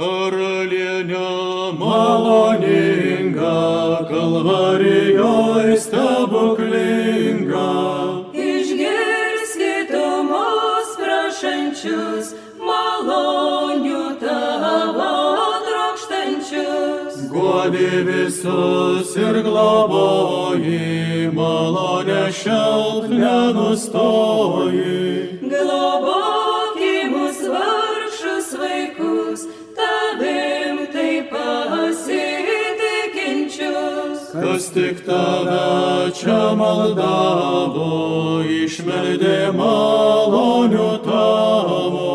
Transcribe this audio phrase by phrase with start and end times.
[0.00, 3.56] Karalienė maloninga,
[4.08, 7.66] kalvarijoje stebuklinga.
[8.32, 12.32] Išgirskite mus prašančius,
[12.70, 15.12] malonių tavo
[15.68, 17.20] trokštančius.
[17.36, 24.98] Guodi visus ir globoji, malonę šelp nenustoji.
[25.44, 26.39] Globok
[34.74, 37.88] tik tave čia maldavo,
[38.44, 42.12] išmeldė malonių tavo.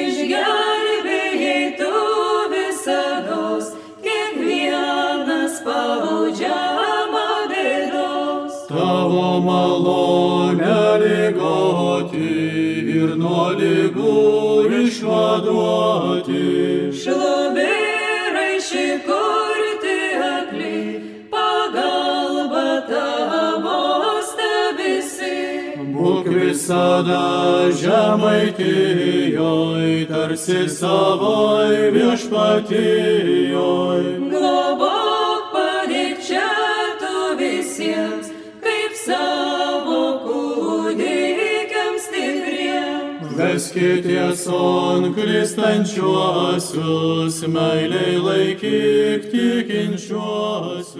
[0.00, 1.92] Išgelbėjai tu
[2.52, 3.72] visados,
[4.04, 8.62] kiekvienas spaudžiama bėdos.
[8.68, 12.32] Tavo malonę lygoti
[13.00, 14.16] ir nuo lygų
[14.84, 16.48] išvaduoti.
[17.02, 17.87] Šlobirai
[26.58, 34.02] visada žemaitijoj, tarsi savoj viešpatijoj.
[34.32, 36.50] Globok padėk čia
[36.98, 38.26] tu visiems,
[38.64, 43.28] kaip savo kūdikiams tikriems.
[43.38, 50.97] Veskit tieson klistančiuosius, meiliai laikyk tikinčiuosius.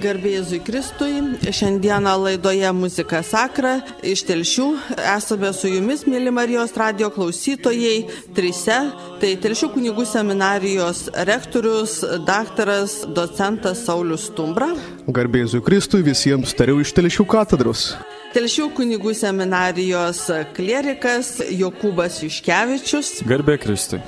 [0.00, 1.18] Garbėjai Kristui,
[1.52, 3.74] šiandieną laidoje Muzika Sakra
[4.06, 8.06] iš Telšių esame su jumis, mėly Marijos radio klausytojai,
[8.36, 8.78] trise.
[9.20, 14.70] Tai Telšių kunigų seminarijos rektorius, daktaras, docentas Saulis Stumbra.
[15.04, 17.90] Garbėsiu Kristui visiems tariau iš Telšių katedros.
[18.32, 20.22] Telšių kunigų seminarijos
[20.56, 23.18] klerikas Jokūbas Iškevičius.
[23.28, 24.00] Garbė Kristui.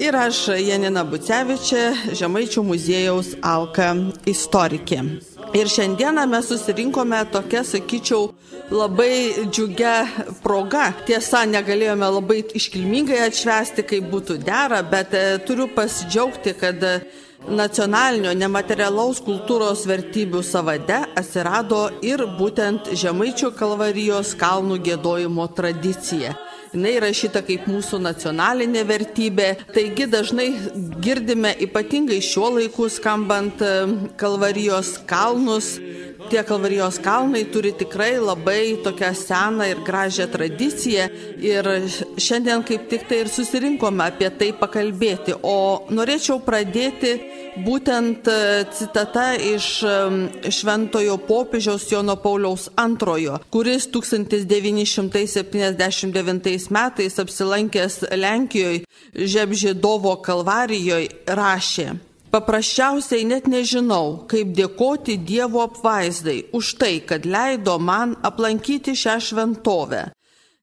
[0.00, 3.90] Ir aš, Janina Bucevičia, Žemaičių muziejaus Alka
[4.24, 5.02] istorikė.
[5.50, 8.28] Ir šiandieną mes susirinkome tokia, sakyčiau,
[8.70, 9.94] labai džiugia
[10.44, 10.92] proga.
[11.08, 16.86] Tiesa, negalėjome labai iškilmingai atšvesti, kaip būtų dera, bet e, turiu pasidžiaugti, kad
[17.50, 26.36] nacionalinio nematerialaus kultūros vertybių savade atsirado ir būtent Žemaičių kalvarijos kalnų gėdojimo tradicija
[26.74, 29.48] jinai rašyta kaip mūsų nacionalinė vertybė.
[29.74, 30.48] Taigi dažnai
[31.02, 33.62] girdime ypatingai šiuo laiku skambant
[34.20, 35.76] Kalvarijos kalnus.
[36.30, 41.08] Tie Kalvarijos kalnai turi tikrai labai tokią seną ir gražią tradiciją
[41.42, 41.68] ir
[42.20, 45.34] šiandien kaip tik tai ir susirinkome apie tai pakalbėti.
[45.42, 47.16] O norėčiau pradėti
[47.58, 49.86] būtent e, citata iš e,
[50.52, 58.84] šventojo popiežiaus Jono Pauliaus II, kuris 1979 metais apsilankęs Lenkijoje
[59.14, 61.94] Žebžėdovo kalvarijoje rašė.
[62.30, 70.14] Paprasčiausiai net nežinau, kaip dėkoti Dievo apvaizdai už tai, kad leido man aplankyti šią šventovę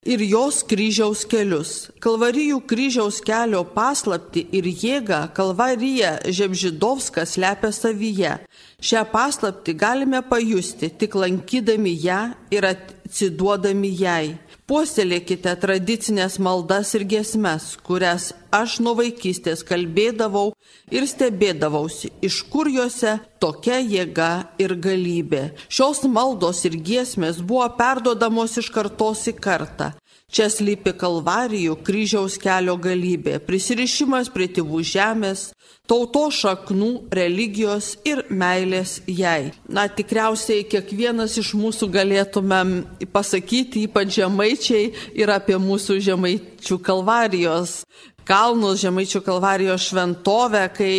[0.05, 1.71] ir jos kryžiaus kelius.
[2.03, 8.33] Kalvarijų kryžiaus kelio paslapti ir jėgą Kalvarija Žemžidovskas lepia savyje.
[8.77, 12.21] Šią paslapti galime pajusti tik lankydami ją
[12.53, 14.37] ir atsiduodami jai.
[14.67, 20.50] Puoselėkite tradicinės maldas ir gesmes, kurias aš nuo vaikystės kalbėdavau
[20.91, 25.45] ir stebėdavausi, iš kur juose tokia jėga ir galybė.
[25.72, 29.94] Šios maldos ir giesmės buvo perdodamos iš kartos į kartą.
[30.27, 35.43] Čia slypi kalvarijų kryžiaus kelio galybė, prisirišimas prie tėvų žemės,
[35.88, 39.53] tauto šaknų, religijos ir meilės jai.
[39.71, 42.73] Na, tikriausiai kiekvienas iš mūsų galėtumėm
[43.15, 47.85] pasakyti, ypač žemaičiai, ir apie mūsų žemaičių kalvarijos
[48.27, 50.93] kalnus, žemaičių kalvarijos šventovę, kai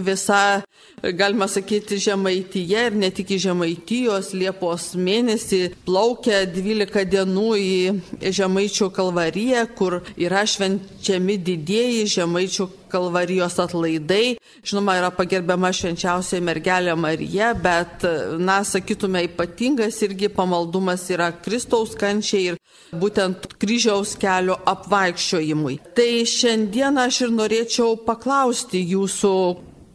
[0.00, 0.62] visa,
[1.02, 8.90] galima sakyti, žemaityje ir ne tik į žemaitijos Liepos mėnesį plaukia 12 dienų į žemaičių
[8.96, 14.36] kalvariją, kur yra švenčiami didieji žemaičių kalvarijos atlaidai.
[14.66, 18.02] Žinoma, yra pagerbiama švenčiausiai mergelė Marija, bet,
[18.42, 22.58] na, sakytume, ypatingas irgi pamaldumas yra Kristaus kančiai ir
[22.90, 25.78] būtent kryžiaus kelio apvaikščiojimui.
[25.94, 29.34] Tai šiandien aš ir norėčiau paklausti jūsų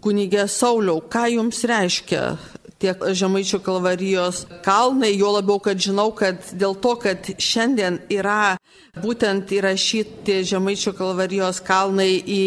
[0.02, 2.38] kunigė Sauliau, ką jums reiškia
[2.80, 8.58] tiek Žemaičių kalvarijos kalnai, jo labiau, kad žinau, kad dėl to, kad šiandien yra
[9.02, 12.42] būtent įrašyti Žemaičio kalvarijos kalnai į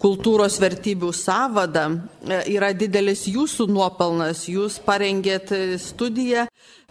[0.00, 4.46] kultūros vertybių savadą e, yra didelis jūsų nuopelnas.
[4.48, 5.52] Jūs parengėt
[5.82, 6.48] studiją,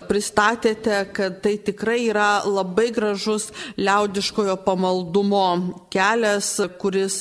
[0.08, 5.48] pristatėte, kad tai tikrai yra labai gražus liaudiškojo pamaldumo
[5.94, 7.18] kelias, kuris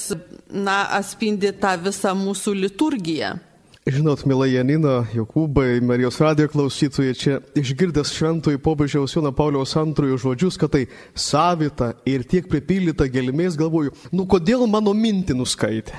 [0.52, 3.36] na, atspindi tą visą mūsų liturgiją.
[3.82, 10.54] Žinot, mėla Janina, Jokūbai, Marijos radijo klausytojai, čia išgirdęs šventojų popiežiaus Jono Pauliaus antrojo žodžius,
[10.60, 10.84] kad tai
[11.18, 15.98] savita ir tiek pripildyta gelmės, galvoju, nu kodėl mano mintį nuskaitė?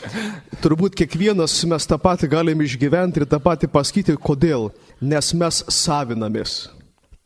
[0.64, 4.70] Turbūt kiekvienas mes tą patį galime išgyventi ir tą patį pasakyti, kodėl.
[5.04, 6.56] Nes mes savinamės.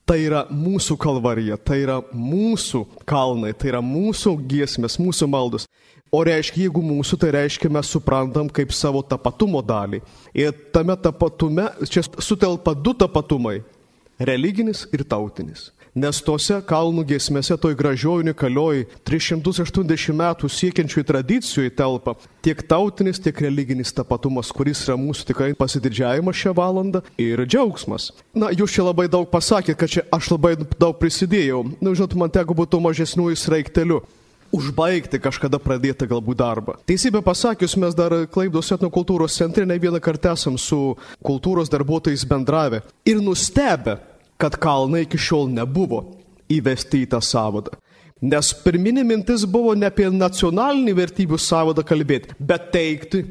[0.03, 5.71] Tai yra mūsų kalvarija, tai yra mūsų kalnai, tai yra mūsų giesmės, mūsų maldos.
[6.13, 10.03] O reiškia, jeigu mūsų, tai reiškia, mes suprantam kaip savo tapatumo dalį.
[10.37, 13.63] Ir tame tapatume, čia sutelpa du tapatumai-
[14.31, 15.71] religinis ir tautinis.
[15.95, 23.37] Nes tose kalnų giesmėse toj gražioji unikalioj 380 metų siekiančioj tradicijoj telpa tiek tautinis, tiek
[23.41, 28.13] religinis tapatumas, kuris yra mūsų tikrai pasididžiavimas šią valandą ir džiaugsmas.
[28.35, 31.73] Na, jūs čia labai daug pasakėte, kad čia aš labai daug prisidėjau.
[31.81, 34.03] Na, žinot, man teko būti mažesniųjų sraikteliu
[34.53, 36.77] užbaigti kažkada pradėtą galbūt darbą.
[36.89, 40.95] Teisybę pasakius, mes dar Klaipdos etnokultūros centre ne vieną kartą esam su
[41.25, 43.99] kultūros darbuotojais bendravę ir nustebę,
[44.37, 46.05] kad kalnai iki šiol nebuvo
[46.53, 47.79] įvesti į tą savadą.
[48.23, 53.25] Nes pirminė mintis buvo ne apie nacionalinį vertybių savadą kalbėti, bet teikti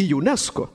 [0.00, 0.66] į UNESCO.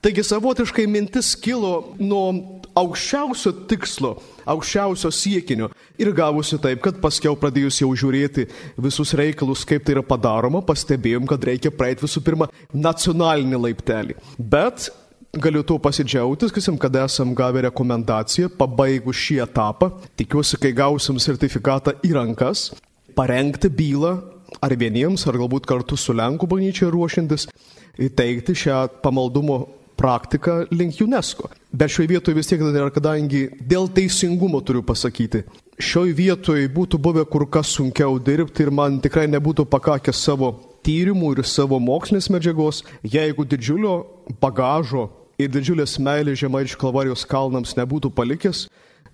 [0.00, 4.14] Taigi savotiškai mintis kilo nuo aukščiausio tikslo,
[4.48, 5.66] aukščiausio siekinio
[6.00, 8.46] ir gavosi taip, kad paskiau pradėjus jau žiūrėti
[8.80, 14.16] visus reikalus, kaip tai yra padaroma, pastebėjom, kad reikia praeiti visų pirma nacionalinį laiptelį.
[14.40, 14.88] Bet
[15.36, 22.14] galiu tuo pasidžiaugtis, kad esam gavę rekomendaciją, pabaigus šį etapą, tikiuosi, kai gausim sertifikatą į
[22.16, 22.70] rankas,
[23.12, 24.14] parengti bylą
[24.64, 27.50] ar vieniems, ar galbūt kartu su Lenkų bažnyčia ruošintis,
[28.00, 29.60] įteikti šią pamaldumo
[30.00, 31.50] praktiką link UNESCO.
[31.72, 32.62] Bet šioje vietoje vis tiek,
[32.94, 35.44] kadangi dėl teisingumo turiu pasakyti,
[35.78, 40.54] šioje vietoje būtų buvę kur kas sunkiau dirbti ir man tikrai nebūtų pakakę savo
[40.86, 43.94] tyrimų ir savo mokslinės medžiagos, jeigu didžiulio
[44.40, 45.10] bagažo
[45.40, 48.66] ir didžiulės meilės Žemaičių kalvarijos kalnams nebūtų palikęs,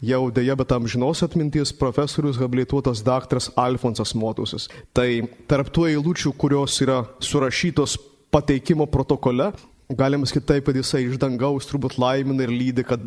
[0.02, 4.68] jau dėja, bet amžinos atminties profesorius habilituotas daktaras Alfonsas Motusas.
[4.94, 5.08] Tai
[5.50, 7.96] tarp tų eilučių, kurios yra surašytos
[8.34, 9.52] pateikimo protokole,
[9.94, 13.02] galima sakyti taip, kad jisai iš dangaus turbūt laimina ir lydi, kad,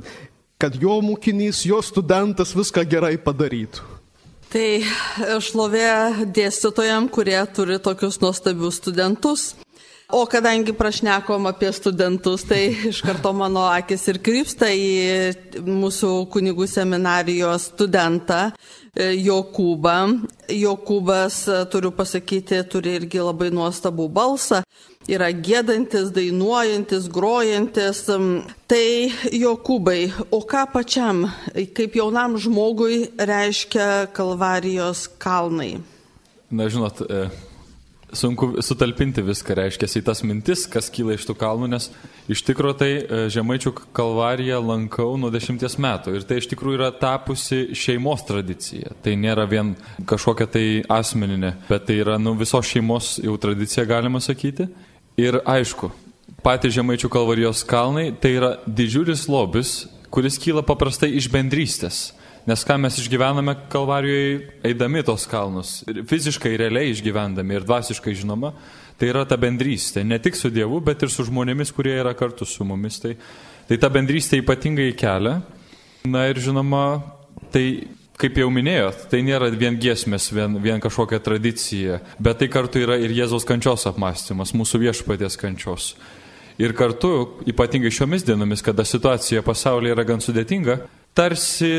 [0.62, 3.98] kad jo mokinys, jo studentas viską gerai padarytų.
[4.50, 4.68] Tai
[5.46, 9.52] šlovė dėstytojam, kurie turi tokius nuostabius studentus.
[10.10, 16.66] O kadangi prašnekom apie studentus, tai iš karto mano akis ir krypsta į mūsų kunigų
[16.66, 20.00] seminarijos studentą e, Jokūbą.
[20.50, 24.64] Jokūbas, turiu pasakyti, turi irgi labai nuostabų balsą.
[25.10, 28.04] Yra gėdantis, dainuojantis, grojantis.
[28.70, 28.86] Tai
[29.34, 31.24] Jokūbai, o ką pačiam,
[31.74, 35.80] kaip jaunam žmogui reiškia Kalvarijos kalnai?
[36.50, 37.28] Na, žinot, e
[38.14, 41.90] sunku sutalpinti viską, reiškia, į tas mintis, kas kyla iš tų kalnų, nes
[42.32, 46.90] iš tikrųjų tai e, Žemaičių kalvariją lankau nuo dešimties metų ir tai iš tikrųjų yra
[46.96, 48.96] tapusi šeimos tradicija.
[49.04, 49.76] Tai nėra vien
[50.10, 54.70] kažkokia tai asmeninė, bet tai yra nu, visos šeimos jau tradicija, galima sakyti.
[55.19, 55.92] Ir aišku,
[56.45, 59.83] patys Žemaičių kalvarijos kalnai tai yra didžiulis lobis,
[60.13, 62.10] kuris kyla paprastai iš bendrystės
[62.50, 68.54] Nes ką mes išgyvename Kalvarijoje, eidami tos kalnus, fiziškai, realiai išgyvendami ir dvasiškai žinoma,
[68.98, 72.48] tai yra ta bendrystė, ne tik su Dievu, bet ir su žmonėmis, kurie yra kartu
[72.50, 72.98] su mumis.
[73.03, 73.13] Tai,
[73.70, 75.39] tai ta bendrystė ypatingai kelia.
[76.10, 77.03] Na ir žinoma,
[77.53, 77.65] tai
[78.20, 82.98] kaip jau minėjot, tai nėra vien giesmės, vien, vien kažkokia tradicija, bet tai kartu yra
[83.00, 85.94] ir Jėzaus kančios apmąstymas, mūsų viešpaties kančios.
[86.60, 87.14] Ir kartu,
[87.48, 90.82] ypatingai šiomis dienomis, kada situacija pasaulyje yra gan sudėtinga,
[91.16, 91.72] tarsi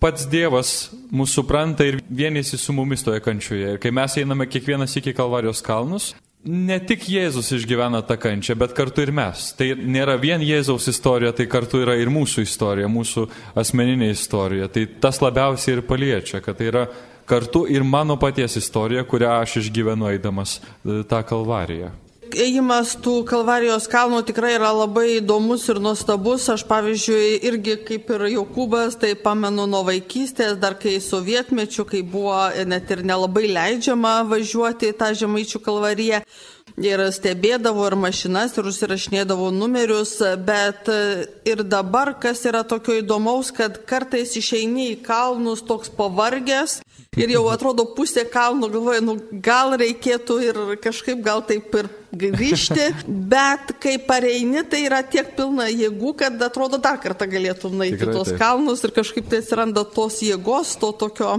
[0.00, 3.76] pats Dievas mūsų supranta ir vienėsi su mumis toje kančioje.
[3.76, 6.12] Ir kai mes einame kiekvienas iki Kalvarijos kalnus,
[6.44, 9.50] ne tik Jėzus išgyvena tą kančią, bet kartu ir mes.
[9.58, 13.26] Tai nėra vien Jėzaus istorija, tai kartu yra ir mūsų istorija, mūsų
[13.60, 14.70] asmeninė istorija.
[14.72, 16.86] Tai tas labiausiai ir paliečia, kad tai yra
[17.30, 21.92] kartu ir mano paties istorija, kurią aš išgyvenu eidamas e, tą Kalvariją
[22.38, 26.48] ėjimas tų Kalvarijos kalnų tikrai yra labai įdomus ir nuostabus.
[26.52, 32.36] Aš pavyzdžiui irgi kaip ir Jokūbas, tai pamenu nuo vaikystės, dar kai sovietmečių, kai buvo
[32.68, 36.22] net ir nelabai leidžiama važiuoti į tą žemaičių kalvariją.
[36.80, 40.14] Ir stebėdavo ir mašinas, ir užsirašinėdavo numerius,
[40.46, 40.88] bet
[41.44, 46.78] ir dabar, kas yra tokio įdomaus, kad kartais išeini į kalnus toks pavargęs
[47.18, 52.88] Ir jau atrodo pusė kalno, galvoju, nu, gal reikėtų ir kažkaip gal taip ir grįžti,
[53.06, 58.16] bet kai pareini, tai yra tiek pilna jėgų, kad atrodo dar kartą galėtum nueiti Tikrai
[58.16, 58.40] tos taip.
[58.42, 61.38] kalnus ir kažkaip tai atsiranda tos jėgos, to tokio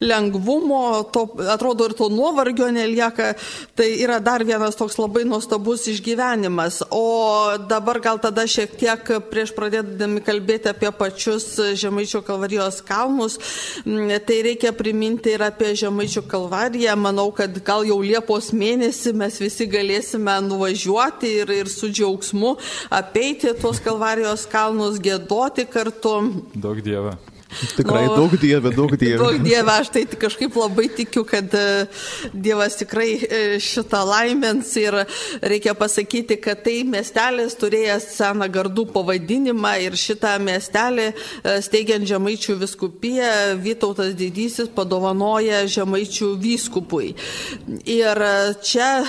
[0.00, 3.34] lengvumo, to, atrodo ir to nuovargio nelieka.
[3.76, 6.82] Tai yra dar vienas toks labai nuostabus išgyvenimas.
[6.90, 13.38] O dabar gal tada šiek tiek prieš pradėdami kalbėti apie pačius Žemaičio kalvarijos kalnus,
[13.84, 16.96] tai reikia priminti ir apie Žemaičio kalvariją.
[17.00, 22.56] Manau, kad gal jau Liepos mėnesį mes visi galėsime nuvažiuoti ir, ir su džiaugsmu
[22.90, 26.16] apeiti tos kalvarijos kalnus, gėdoti kartu.
[26.54, 27.16] Daug dievą.
[27.76, 29.18] Tikrai Nu, daug dievė, daug dievė.
[29.20, 31.86] Daug Dieve, aš tai kažkaip labai tikiu, kad e,
[32.32, 34.94] Dievas tikrai e, šitą laimens ir
[35.42, 41.12] reikia pasakyti, kad tai miestelis turėjęs seną gardų pavadinimą ir šitą miestelį e,
[41.64, 43.32] steigiant Žemaičių viskupiją
[43.64, 47.08] Vytautas Didysis padovanoja Žemaičių vyskupui.
[47.90, 48.16] Ir
[48.64, 49.04] čia e,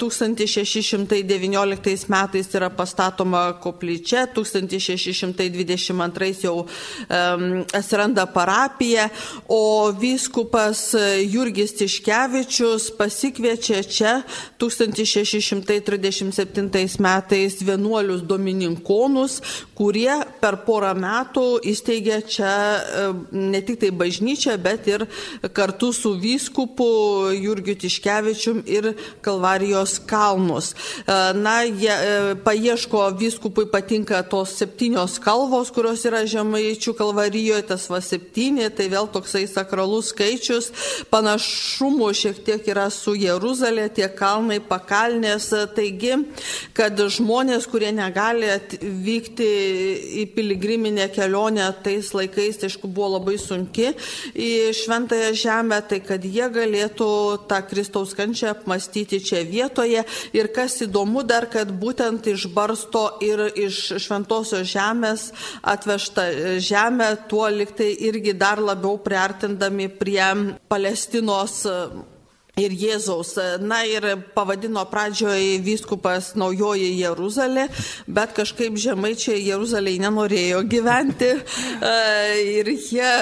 [0.00, 9.10] 1619 metais yra pastatoma koplyčia, 1622 jau um, atsiranda parapija,
[9.48, 10.94] o vyskupas
[11.26, 14.22] Jurgis Tiškevičius pasikviečia čia
[14.62, 19.42] 1637 metais vienuolius domininkonus,
[19.76, 25.06] kurie per porą metų įsteigė čia e, ne tik tai bažnyčią, bet ir
[25.54, 26.84] kartu su vyskupu
[27.34, 30.74] Jurgiu Tiškevičium ir Kalvarijos kalnus.
[31.06, 37.88] E, Na, jie e, paieško vyskupui patinka tos septynios kalvos, kurios yra žemaičių kalvarijoje, tas
[37.88, 40.70] va septyni, tai vėl toksai sakralus skaičius,
[41.12, 46.18] panašumų šiek tiek yra su Jeruzalė, tie kalnai pakalnės, taigi,
[46.76, 48.50] kad žmonės, kurie negali
[48.82, 49.48] vykti
[50.22, 53.92] į piligriminę kelionę tais laikais, tai aišku, buvo labai sunki
[54.34, 57.08] į šventąją žemę, tai kad jie galėtų
[57.48, 60.04] tą Kristaus kančią apmastyti čia vietoje.
[60.36, 65.30] Ir kas įdomu dar, kad būtent iš barsto ir iš šventosios žemės
[65.62, 66.28] atvežta
[66.62, 70.28] žemė, tuo liktai irgi dar labiau priartindami prie
[70.68, 71.62] Palestinos
[72.60, 73.32] ir Jėzaus.
[73.64, 74.04] Na ir
[74.36, 77.64] pavadino pradžioje vyskupas naujoji Jeruzalė,
[78.04, 81.94] bet kažkaip žemaičiai Jeruzalėje nenorėjo gyventi e,
[82.58, 83.12] ir jie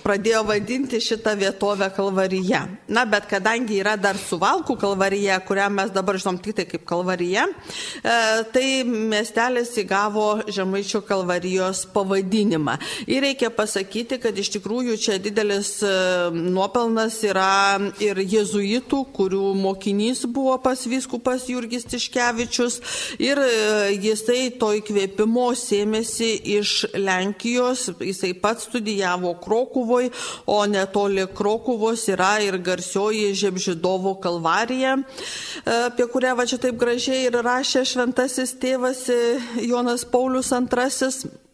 [0.00, 2.62] pradėjo vadinti šitą vietovę Kalvaryje.
[2.88, 7.44] Na, bet kadangi yra dar Suvalkų Kalvaryje, kurią mes dabar žinom tik tai kaip Kalvaryje,
[7.44, 8.16] e,
[8.54, 12.78] tai miestelis įgavo žemaičio Kalvarijos pavadinimą.
[13.04, 15.92] Ir reikia pasakyti, kad iš tikrųjų čia didelis e,
[16.32, 17.52] nuopelnas yra
[18.00, 22.80] ir jėzuitų jėzuitų, kurių mokinys buvo pas vyskupas Jurgis Tiškevičius
[23.18, 30.10] ir e, jisai to įkvėpimo sėmėsi iš Lenkijos, jisai pats studijavo Krokuvoj,
[30.46, 37.26] o netoli Krokuvos yra ir garsioji Žemžidovo kalvarija, e, apie kurią va čia taip gražiai
[37.26, 41.47] ir rašė šventasis tėvas e, Jonas Paulius II.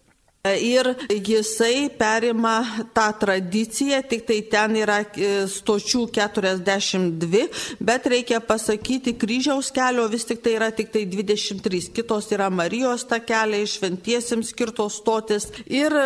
[0.44, 2.58] Ir jisai perima
[2.92, 7.46] tą tradiciją, tik tai ten yra e, stočių 42,
[7.80, 13.06] bet reikia pasakyti, kryžiaus kelio vis tik tai yra tik tai 23, kitos yra Marijos
[13.08, 16.04] takeliai, šventiesiems skirtos stotis ir e,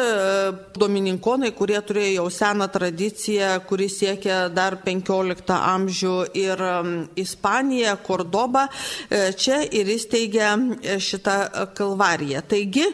[0.78, 6.62] domininkonai, kurie turėjo jau seną tradiciją, kuri siekia dar 15 amžių ir
[7.18, 8.68] Ispanija, Kordoba,
[9.11, 10.54] e, čia ir įsteigia
[11.02, 12.47] šitą kalvariją.
[12.54, 12.87] Taigi,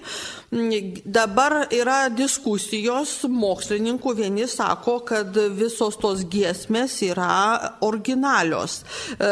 [0.55, 8.77] Dabar yra diskusijos mokslininkų, vieni sako, kad visos tos giesmės yra originalios.
[9.19, 9.31] E,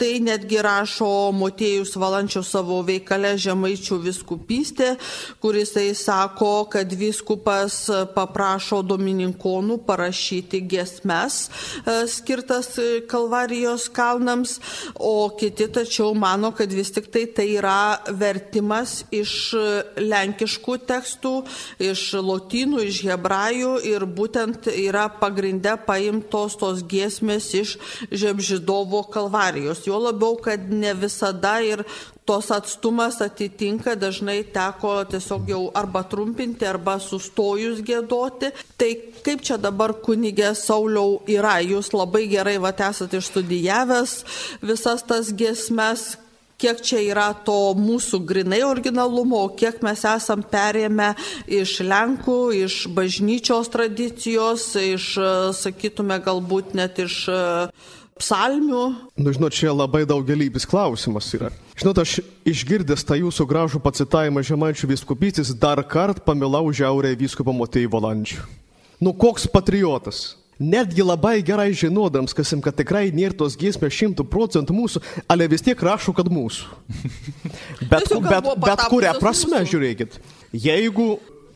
[0.00, 4.94] tai netgi rašo Motiejus Valančio savo veikale Žemaičių viskupystė,
[5.42, 7.76] kuris tai sako, kad viskupas
[8.16, 11.42] paprašo domininkonų parašyti giesmes
[11.84, 12.72] e, skirtas
[13.10, 14.56] Kalvarijos kalnams,
[14.96, 19.36] o kiti tačiau mano, kad vis tik tai tai yra vertimas iš
[20.00, 21.44] Lenkijos lenkiškų tekstų,
[21.82, 27.78] iš lotynų, iš hebrajų ir būtent yra pagrindė paimtos tos giesmės iš
[28.10, 29.86] Žemžidovo kalvarijos.
[29.86, 31.84] Jo labiau, kad ne visada ir
[32.24, 38.52] tos atstumas atitinka, dažnai teko tiesiog jau arba trumpinti, arba sustojus gėdoti.
[38.76, 38.90] Tai
[39.24, 44.24] kaip čia dabar kunigė Sauliau yra, jūs labai gerai va esate išstudijavęs
[44.62, 46.18] visas tas giesmes,
[46.58, 51.12] kiek čia yra to mūsų grinai originalumo, kiek mes esam perėmę
[51.46, 55.12] iš Lenkų, iš bažnyčios tradicijos, iš,
[55.60, 57.28] sakytume, galbūt net iš
[58.18, 58.82] psalmių.
[59.14, 61.52] Nu, žinot, čia labai daugelybis klausimas yra.
[61.78, 67.92] Žinot, aš išgirdęs tą jūsų gražų pacitavimą Žemaičių viskupytis dar kart pamilau žiaurę vyskupą Motėjų
[67.94, 68.42] Valandžių.
[68.98, 70.34] Nu, koks patriotas.
[70.58, 75.64] Netgi labai gerai žinodams, kasim, kad tikrai nėra tos giesmės šimtų procentų mūsų, ale vis
[75.64, 76.68] tiek rašo, kad mūsų.
[77.88, 79.70] Bet, bet, bet patapusios prasme, mūsų.
[79.72, 80.16] žiūrėkit,
[80.52, 81.06] jeigu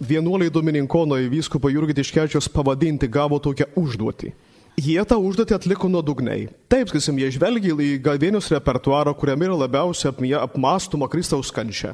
[0.03, 4.33] vienuoliai Domininkonai vyskupo Jurgį Tiškečios pavadinti gavo tokią užduotį.
[4.81, 6.47] Jie tą užduotį atliko nuodugniai.
[6.73, 11.93] Taip, sakysim, jie žvelgia į gavėnius repertuarą, kuriame yra labiausiai apmąstoma Kristaus kančia.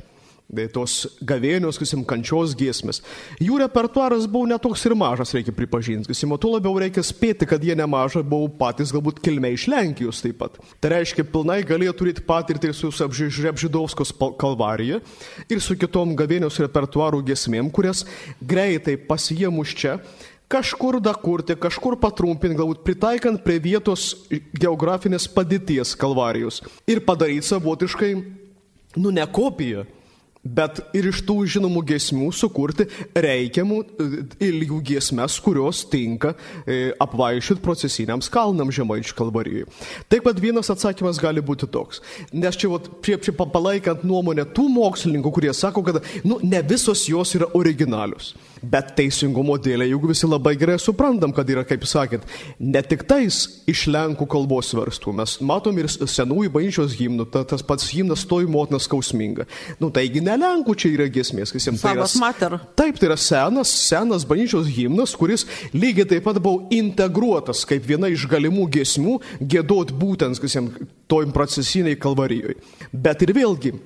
[0.73, 3.03] Tos gavėnios, sakysim, kančios giesmės.
[3.37, 6.09] Jų repertuaras buvo netoks ir mažas, reikia pripažinti.
[6.09, 10.23] Sakysim, o tuo labiau reikia spėti, kad jie nemaža buvo patys galbūt kilmė iš Lenkijos
[10.25, 10.57] taip pat.
[10.81, 15.03] Tai reiškia, pilnai galėjo turėti patirtį ir su Žebžidovskos kalvarija
[15.53, 18.07] ir su kitom gavėnios repertuarų giesmėm, kurias
[18.41, 19.99] greitai pasijėmus čia
[20.49, 24.15] kažkur dakurti, kažkur patrumpinti, galbūt pritaikant prie vietos
[24.57, 28.13] geografinės padėties kalvarijos ir padaryti savotiškai,
[28.97, 29.85] nu ne kopiją,
[30.45, 34.09] bet ir iš tų žinomų giesmių sukurti reikiamų e,
[34.49, 39.69] ilgių giesmes, kurios tinka e, apvaišyti procesiniams kalnams žemaičių kalvarijoje.
[40.11, 42.03] Taip pat vienas atsakymas gali būti toks.
[42.33, 47.07] Nes čia, vat, prie, prie palaikant nuomonę tų mokslininkų, kurie sako, kad nu, ne visos
[47.11, 48.35] jos yra originalius.
[48.59, 52.25] Bet teisingumo dėlė, juk visi labai gerai suprantam, kad yra, kaip sakėt,
[52.59, 53.37] ne tik tais
[53.71, 55.15] iš lenkų kalbos verstų.
[55.21, 59.47] Mes matom ir senųjų bažnyčios himnų, ta, tas pats himnas stoji motina skausminga.
[59.79, 62.07] Nu, taigi ne lenkų čia yra giesmės, kas jiems tai yra.
[62.21, 62.59] Mater.
[62.79, 68.11] Taip, tai yra senas, senas bažnyčios himnas, kuris lygiai taip pat buvo integruotas kaip viena
[68.13, 72.59] iš galimų giesmių gėdot būtent, kas jiems toj procesiniai kalvarijoje.
[72.93, 73.79] Bet ir vėlgi,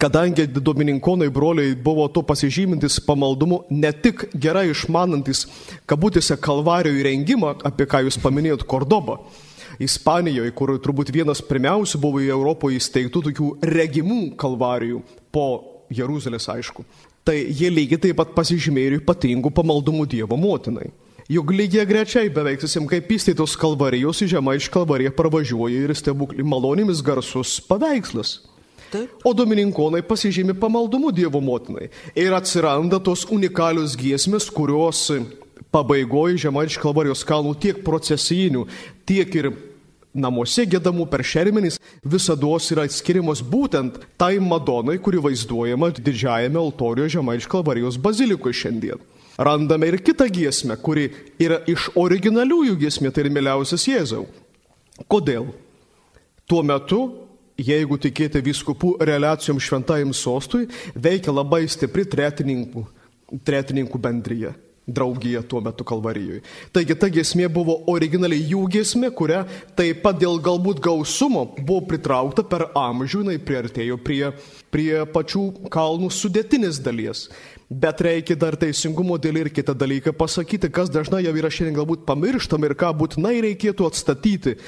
[0.00, 5.44] Kadangi domininkonai broliai buvo to pasižymintis pamaldumu, ne tik gerai išmanantis,
[5.86, 9.20] kabutėse kalvarijų įrengimą, apie ką jūs paminėjot Kordobą,
[9.82, 15.02] Ispanijoje, kur turbūt vienas pirmiausių buvo į Europoje įsteigtų tokių regimų kalvarijų
[15.34, 15.46] po
[15.92, 16.84] Jeruzalės, aišku.
[17.24, 20.90] Tai jie lygiai taip pat pasižymėjo ypatingų pamaldumų Dievo motinai.
[21.32, 26.44] Juk lygiai grečiai beveik susim kaip įsteigtos kalvarijos į žemą iš kalvariją pravažiuoja ir stebuklį
[26.44, 28.42] malonėmis garsus paveikslas.
[28.92, 29.14] Taip.
[29.24, 31.88] O domininkonai pasižymi pamaldumu Dievo motinai.
[32.12, 35.08] Ir atsiranda tos unikalios giesmės, kurios
[35.74, 38.66] pabaigoje žemaičių kalvarijos kalnų tiek procesinių,
[39.08, 39.50] tiek ir
[40.14, 47.50] namuose gėdamų per šermenis visada yra atskiriamos būtent tai Madonai, kuri vaizduojama didžiajame altorijoje žemaičių
[47.50, 49.02] kalvarijos bazilikoje šiandien.
[49.36, 51.10] Randame ir kitą giesmę, kuri
[51.42, 54.28] yra iš originaliųjų giesmė, tai ir mieliausias Jėzau.
[55.10, 55.48] Kodėl?
[56.46, 57.00] Tuo metu
[57.58, 62.84] jeigu tikėti viskupų relacijom šventajam sostui, veikia labai stipri tretininkų,
[63.46, 64.54] tretininkų bendryje.
[64.86, 66.42] Draugija tuo metu Kalvarijoje.
[66.76, 69.40] Taigi ta giesmė buvo originaliai jų giesmė, kurią
[69.78, 74.28] taip pat dėl galbūt gausumo buvo pritraukta per amžių, jinai priartėjo prie,
[74.74, 77.30] prie pačių kalnų sudėtinės dalies.
[77.72, 82.04] Bet reikia dar teisingumo dėl ir kitą dalyką pasakyti, kas dažnai jau yra šiandien galbūt
[82.04, 84.58] pamirštam ir ką būtinai reikėtų atstatyti,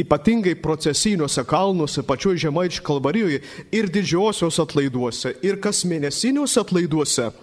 [0.00, 3.42] ypatingai procesiniuose kalnuose, pačioje žemaičių kalvarijoje
[3.76, 7.34] ir didžiosios atlaiduose, ir kasmėnesiniuose atlaiduose.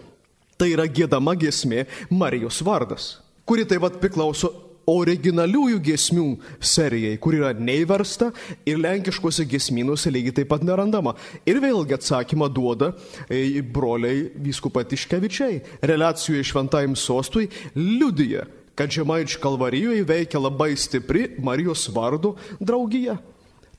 [0.64, 4.48] Tai yra gėdama giesmė Marijos vardas, kuri taip pat priklauso
[4.88, 6.28] originaliųjų giesmių
[6.64, 8.30] serijai, kur yra neįversta
[8.64, 11.18] ir lenkiškose giesminuose lygiai taip pat nerandama.
[11.44, 12.94] Ir vėlgi atsakymą duoda
[13.28, 15.60] e, broliai vyskupai Tiškevičiai.
[15.84, 18.48] Relacijoje šventajam sostui liudyja,
[18.80, 23.20] kad Žemaičių kalvarijoje veikia labai stipri Marijos vardo draugija.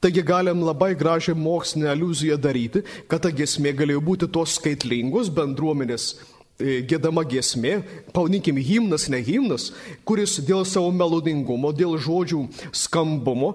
[0.05, 6.11] Taigi galim labai gražią mokslinę aliuziją daryti, kad ta giesmė galėjo būti tos skaitlingos bendruomenės
[6.59, 7.81] gėdama giesmė,
[8.15, 9.71] pavadinkim himnas, ne himnas,
[10.07, 13.55] kuris dėl savo melodingumo, dėl žodžių skambumo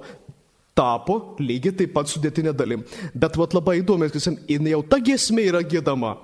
[0.80, 2.86] tapo lygiai taip pat sudėtinė dalim.
[3.14, 6.16] Bet vat labai įdomi, kad jau ta giesmė yra gėdama.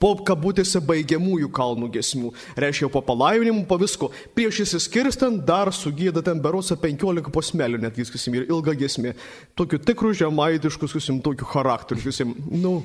[0.00, 2.30] Po kabutėse baigiamųjų kalnų gesmių.
[2.56, 4.08] Reiškia, po palaiminimų, po visko.
[4.32, 9.12] Prieš įsiskirstant dar sugėda ten berosa 15 posmelių, net viskas ir ilga gesmė.
[9.60, 12.78] Tokiu tikru žemaitišku, susim, tokiu charakteriu, susim, nu,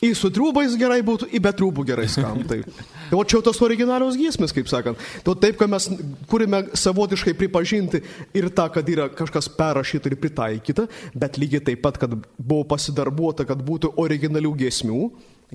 [0.00, 2.40] Į su trūbais gerai būtų, į be trūbų gerai skam.
[2.48, 2.62] Tai.
[3.10, 5.00] Tai o čia jau tos originalios giesmės, kaip sakant.
[5.26, 5.90] Tai taip, kad mes
[6.30, 8.00] turime savotiškai pripažinti
[8.38, 13.44] ir tą, kad yra kažkas perrašyta ir pritaikyta, bet lygiai taip pat, kad buvo pasidarbuota,
[13.48, 15.02] kad būtų originalių giesmių,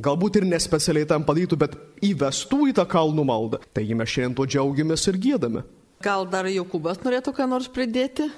[0.06, 3.64] galbūt ir nespecialiai tam padarytų, bet įvestų į tą kalnų maldą.
[3.74, 5.66] Taigi mes šiandien to džiaugiamės ir gėdame.
[6.06, 8.30] Gal dar Jokūbas norėtų ką nors pridėti?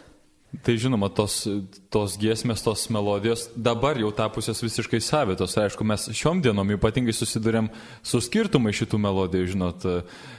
[0.47, 1.41] Tai žinoma, tos,
[1.91, 5.57] tos giesmės, tos melodijos dabar jau tapusios visiškai savitos.
[5.59, 7.67] Aišku, mes šiom dienom ypatingai susidurėm
[7.99, 9.83] su skirtumai šitų melodijų, žinot,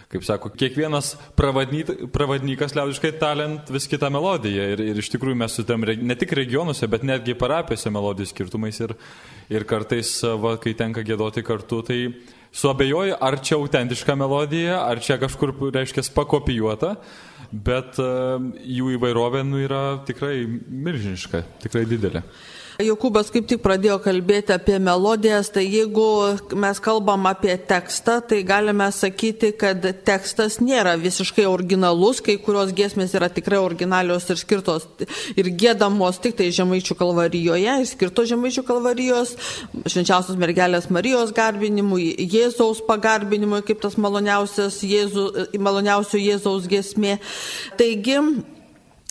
[0.08, 4.70] kaip sako, kiekvienas pravadnykas liaudiškai talent vis kitą melodiją.
[4.72, 8.80] Ir, ir iš tikrųjų mes sutarėm ne tik regionuose, bet netgi parapijose melodijų skirtumais.
[8.88, 8.96] Ir,
[9.52, 12.00] ir kartais, va, kai tenka gėdoti kartu, tai
[12.56, 16.96] suabejoju, ar čia autentiška melodija, ar čia kažkur, reiškia, pakopijuota,
[17.52, 18.08] bet e,
[18.78, 22.24] jų įvairovė nu, yra tikrai milžiniška, tikrai didelė.
[22.78, 26.04] Jokūbas kaip tik pradėjo kalbėti apie melodijas, tai jeigu
[26.62, 33.16] mes kalbam apie tekstą, tai galime sakyti, kad tekstas nėra visiškai originalus, kai kurios giesmės
[33.18, 34.86] yra tikrai originalios ir skirtos
[35.34, 39.32] ir gėdamos tik tai Žemaičių kalvarijoje, ir skirtos Žemaičių kalvarijos,
[39.82, 45.26] švenčiausios mergelės Marijos garbinimui, Jėzaus pagarbinimui, kaip tas maloniausias Jėzu,
[45.58, 47.18] maloniausių Jėzaus giesmė.
[47.74, 48.20] Taigi,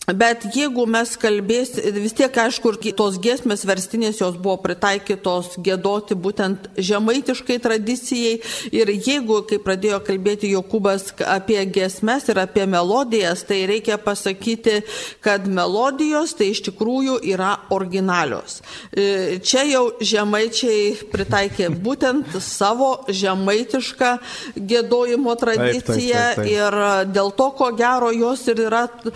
[0.08, 6.70] Bet jeigu mes kalbės, vis tiek aišku, tos giesmės verstinės jos buvo pritaikytos gėdoti būtent
[6.80, 8.38] žemaitiškai tradicijai
[8.72, 14.78] ir jeigu, kai pradėjo kalbėti Jokubas apie giesmes ir apie melodijas, tai reikia pasakyti,
[15.20, 18.62] kad melodijos tai iš tikrųjų yra originalios.
[18.96, 24.14] E, čia jau žemaičiai pritaikė būtent savo žemaitišką
[24.56, 26.56] gėdojimo tradiciją taip, taip, taip, taip.
[26.56, 29.12] ir dėl to, ko gero, jos ir yra e,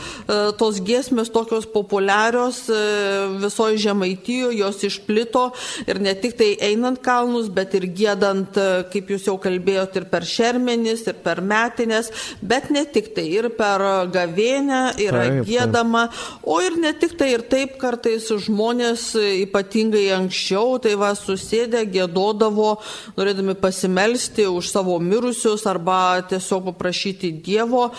[0.81, 5.51] tos giesmės tokios populiarios e, visoje Žemaitijoje, jos išplito
[5.87, 10.05] ir ne tik tai einant kalnus, bet ir gėdant, e, kaip jūs jau kalbėjote, ir
[10.09, 16.09] per šermenis, ir per metinės, bet ne tik tai, ir per gavėnę yra taip, gėdama,
[16.43, 22.77] o ir ne tik tai, ir taip kartais žmonės ypatingai anksčiau, tai va susėdę gėdodavo,
[23.17, 27.93] norėdami pasimelsti už savo mirusius arba tiesiog paprašyti Dievo e,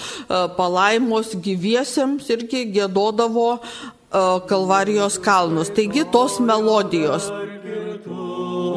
[0.57, 3.61] palaimos gyviesiems irgi gėdodavo e,
[4.49, 5.69] Kalvarijos kalnus.
[5.77, 7.31] Taigi tos melodijos.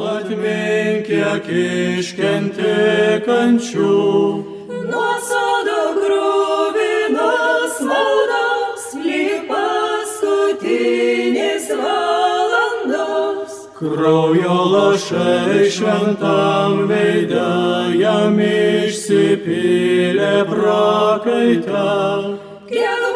[0.06, 1.46] Atmink, kiek
[1.98, 2.74] iškenti
[3.26, 3.94] kančių.
[4.86, 13.52] Nuo sodo grūvinos maldos, lyg paskutinės valandos.
[13.80, 17.50] Kraujo lašai šventam veidą
[17.98, 21.88] jam išsipylė prakaitą.
[22.70, 23.06] Kiek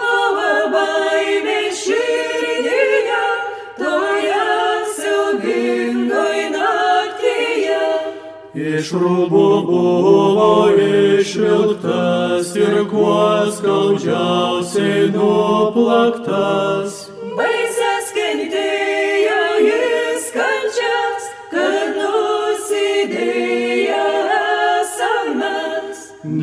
[8.80, 16.96] Iš rūbų buvo išvilktas ir kuo skaudžiausiai nuplaktas.
[17.38, 17.69] Baisės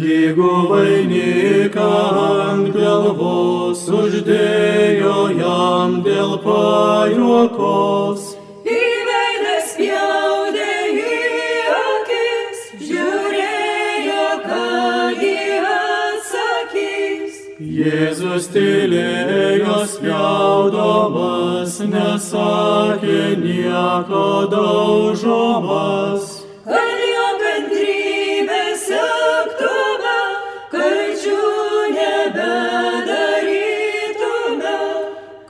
[0.08, 1.86] Dygų vainiką
[2.24, 8.30] ant galvos uždėjo jam dėl pajuokos.
[17.78, 26.37] Jėzus tylėjo spjaudomas, nesakė nieko daužomas.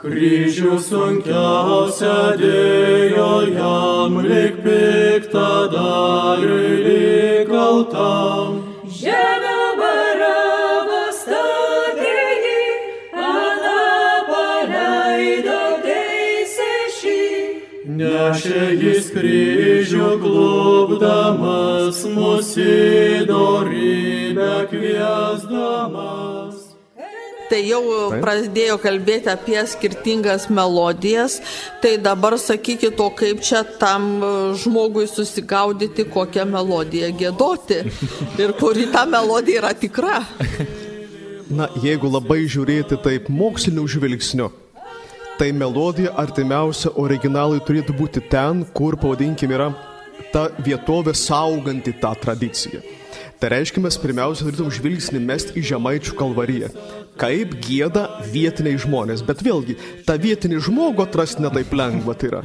[0.08, 8.62] Kryžių sunkiausia dėjo jam lik piktą dariui lik kaltam.
[8.88, 9.58] Žemė
[17.98, 26.07] Nešė jis kryžių klubdamas, mūsų dorybę kviesdamas.
[27.48, 27.82] Tai jau
[28.20, 31.38] pradėjo kalbėti apie skirtingas melodijas,
[31.84, 34.20] tai dabar sakykit, o kaip čia tam
[34.60, 37.80] žmogui susigaudyti, kokią melodiją gėdoti
[38.44, 40.20] ir kuri ta melodija yra tikra.
[41.48, 44.50] Na, jeigu labai žiūrėti taip moksliniu žvilgsniu,
[45.40, 49.70] tai melodija artimiausia originalui turėtų būti ten, kur, pavadinkim, yra
[50.34, 52.82] ta vietovė sauganti tą tradiciją.
[53.38, 56.72] Tai reiškia, mes pirmiausia turėtum žvilgsnį mesti į Žemaičių kalvariją.
[57.22, 59.22] Kaip gėda vietiniai žmonės.
[59.26, 62.42] Bet vėlgi, tą vietinį žmogų atrasti netaip lengva tai yra.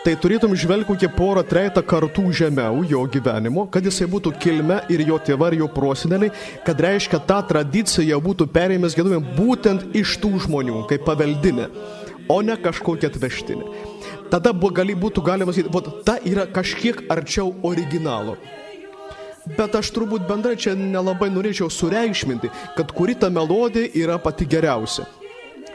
[0.00, 5.02] Tai turėtum žvelgti kokią porą, trejetą kartų žemiau jo gyvenimo, kad jisai būtų kilme ir
[5.04, 6.32] jo tėvai ir jo proseneliai,
[6.64, 11.68] kad reiškia tą tradiciją būtų perėmęs gėdami būtent iš tų žmonių, kaip paveldinė
[12.30, 13.66] o ne kažkokia atvežtinė.
[14.30, 18.36] Tada buvo, gali, būtų galima sakyti, ta yra kažkiek arčiau originalo.
[19.46, 25.06] Bet aš turbūt bendrai čia nelabai norėčiau sureikšminti, kad kuri ta melodija yra pati geriausia.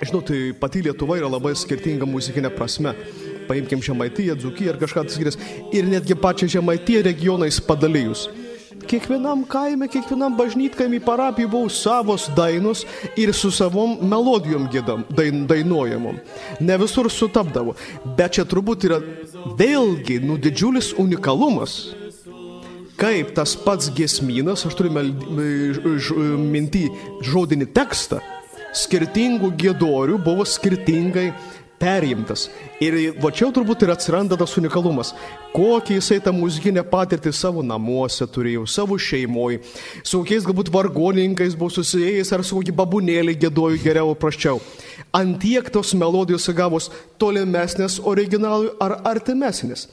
[0.02, 2.94] Žinau, tai pati Lietuva yra labai skirtinga muzikinė prasme.
[3.48, 5.40] Paimkim Žemaitiją, Dzukiją ar kažką skiriasi.
[5.74, 8.28] Ir netgi pačią Žemaitiją regionais padalijus.
[8.86, 12.84] Kiekvienam kaime, kiekvienam bažnytkaimį parapijų buvo savos dainos
[13.18, 16.20] ir su savom melodijom gėdam, dain, dainuojamom.
[16.60, 17.74] Ne visur sutapdavo.
[18.18, 19.00] Bet čia turbūt yra
[19.58, 21.96] vėlgi nu didžiulis unikalumas,
[23.00, 24.94] kaip tas pats gesminas, aš turiu
[26.40, 26.86] minti
[27.26, 28.22] žodinį tekstą,
[28.76, 31.30] skirtingų gėdorių buvo skirtingai
[31.80, 32.48] perimtas.
[32.84, 35.14] Ir va čia turbūt ir atsiranda tas unikalumas.
[35.56, 39.62] Kokį jisai tą muzikinę patirtį savo namuose turėjo, savo šeimoje,
[40.04, 44.60] su kokiais galbūt vargoninkais buvo susijęs ar su kokį babunėlį gėdoju geriau, praščiau.
[45.16, 46.90] Antiek tos melodijos gavos
[47.22, 49.88] tolimesnės originalui ar artimesnės.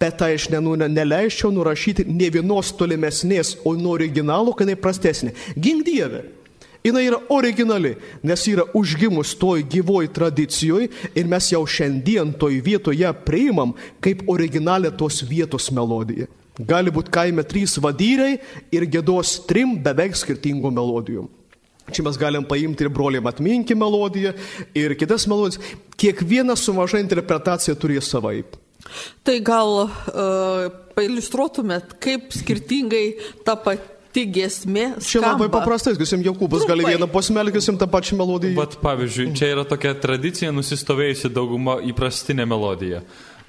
[0.00, 5.36] Bet tai aš nenu, neleisčiau nurašyti ne vienos tolimesnės, o nuo originalo, kad jinai prastesnė.
[5.56, 6.24] Gink Dieve.
[6.82, 7.94] Jis yra originali,
[8.26, 14.90] nes yra užgimus toj gyvoj tradicijoje ir mes jau šiandien toj vietoje priimam kaip originalią
[14.98, 16.26] tos vietos melodiją.
[16.58, 18.34] Gali būti kaime trys vadyrai
[18.74, 21.28] ir gėdos trim beveik skirtingų melodijų.
[21.92, 24.34] Čia mes galim paimti ir broliam atminki melodiją
[24.74, 25.62] ir kitas melodijas.
[25.98, 28.58] Kiekvienas su maža interpretacija turės savaip.
[29.22, 30.66] Tai gal uh,
[30.98, 33.06] pailustruotumėt, kaip skirtingai
[33.46, 35.00] ta pati pati gesmė.
[35.00, 38.56] Čia labai paprastai, sakysim, Jokūbas gali vieną posmelį, sakysim, tą pačią melodiją.
[38.60, 43.02] Bet pavyzdžiui, čia yra tokia tradicija nusistovėjusi dauguma įprastinė melodija.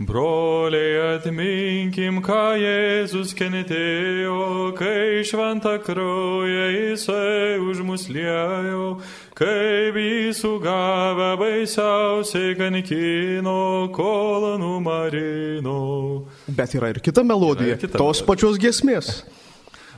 [0.03, 8.97] Broliai atminkim, ką Jėzus kentėjo, kai šventą kraują jisai už mus liejo,
[9.37, 15.77] kaip jį sugavę baisiausiai kankino, kol numarino.
[16.47, 18.27] Bet yra ir kita melodija, ir kita tos melodija.
[18.31, 19.15] pačios gesmės.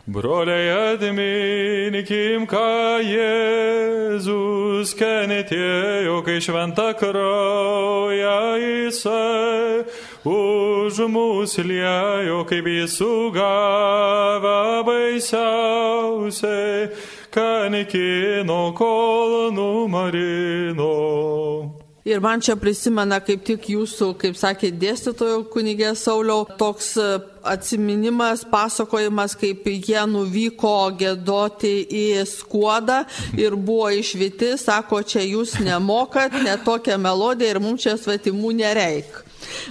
[0.05, 9.81] Broliai atminkim, ką Jėzus kenetėjo, kai šventą kraują jisai
[10.29, 16.93] už mus liejo, kaip jis sugavę baisiausiai,
[17.33, 21.74] kanikino kol numarino.
[22.05, 27.05] Ir man čia prisimena kaip tik jūsų, kaip sakė dėstytojo kunigė Sauliau, toks e,
[27.49, 32.99] atsiminimas, pasakojimas, kaip jie nuvyko gėdoti į skuodą
[33.41, 39.23] ir buvo išvyti, sako, čia jūs nemokat, netokią melodiją ir mums čia svetimų nereik.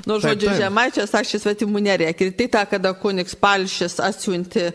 [0.08, 2.20] Nu, žodžiu, žemaičias, aš šis svetimų nereik.
[2.20, 4.70] Ir tai ta, kada kuniks Palšis atsiunti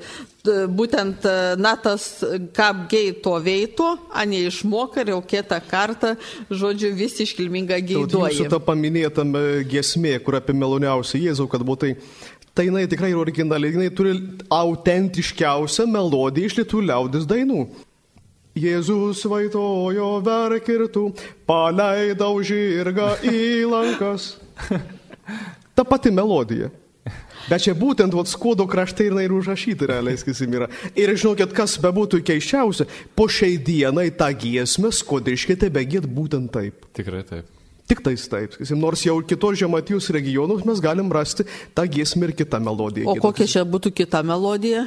[0.71, 1.25] būtent
[1.59, 2.23] na tas
[2.55, 6.15] kapgeito veito, a neišmoka ir jau kietą kartą,
[6.49, 8.31] žodžiu, vis iškilminga geiduoja.
[8.33, 11.93] Jūsų ta paminėtame gesmė, kur apie meloniausią Jėzau, kad būtų tai
[12.59, 14.17] tai jinai tikrai yra originali, jinai turi
[14.51, 17.61] autentiškiausią melodiją iš lietuvių liaudės dainų.
[18.59, 21.05] Jėzus vaitojo verkirtų,
[21.47, 24.33] paleidau žirgą į lankas.
[25.75, 26.69] Ta pati melodija.
[27.49, 30.67] Bet čia būtent vat, skuodo kraštai ir, ir užrašyti realiai, sakysim, yra.
[30.93, 32.85] Ir žinokit, kas bebūtų keiščiausia,
[33.17, 36.85] po šiai dienai tą giesmę skodiškai tebe gėt būtent taip.
[36.97, 37.47] Tikrai taip.
[37.89, 42.35] Tik tais taip, sakysim, nors jau kitos žematijos regionus mes galim rasti tą giesmę ir
[42.37, 43.09] kitą melodiją.
[43.09, 44.83] O kokia čia būtų kita melodija?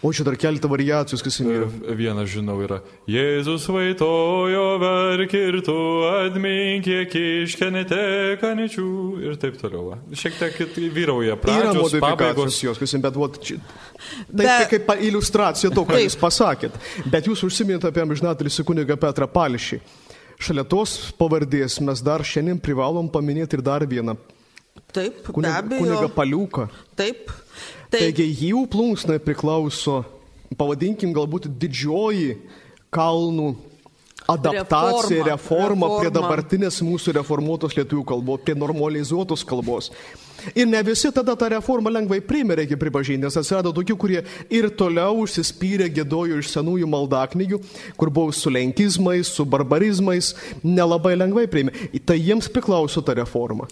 [0.00, 1.66] O čia dar keletą variacijų, kas yra.
[1.96, 2.78] Vieną žinau yra.
[3.10, 5.74] Jėzus vaitojo verkirtų,
[6.22, 7.98] admink, kiek iškenėte
[8.40, 8.86] kaničių
[9.26, 9.98] ir taip toliau.
[10.16, 13.58] Šiek tiek vyrauja pradžios, yra modifikacijos jos, kas, bet vat, čia,
[14.24, 14.56] taip Be...
[14.72, 16.80] kaip iliustracija to, ką jūs pasakėt.
[17.12, 19.82] Bet jūs užsiminėte apie amžinatilį kunigą Petrą Palšį.
[20.40, 24.16] Šalia tos pavardės mes dar šiandien privalom paminėti ir dar vieną.
[24.90, 25.84] Taip, Kunig, be abejo.
[25.84, 26.68] Kuniga Paliuką.
[26.96, 27.28] Taip.
[27.90, 28.00] Taip.
[28.00, 30.02] Taigi jų plunksnai priklauso,
[30.58, 32.36] pavadinkim, galbūt didžioji
[32.94, 33.54] kalnų
[34.30, 39.90] adaptacija, reforma, reforma, reforma prie dabartinės mūsų reformuotos lietuvių kalbos, prie normalizuotos kalbos.
[40.54, 44.20] Ir ne visi tada tą reformą lengvai priėmė, reikia pripažinti, nes atsirado tokių, kurie
[44.52, 47.58] ir toliau užsispyrė gėdojo iš senųjų maldaknygių,
[48.00, 50.26] kur buvo su lenkizmais, su barbarizmais,
[50.64, 51.72] nelabai lengvai priėmė.
[52.06, 53.64] Tai jiems priklauso ta reforma.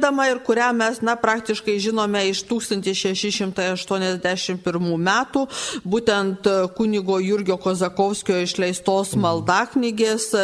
[0.00, 5.46] gėdama ir kurią mes, na, praktiškai žinome iš 1681 metų,
[5.84, 10.34] būtent kunigo Jurgio Kozakovskio išleistos maldaknygės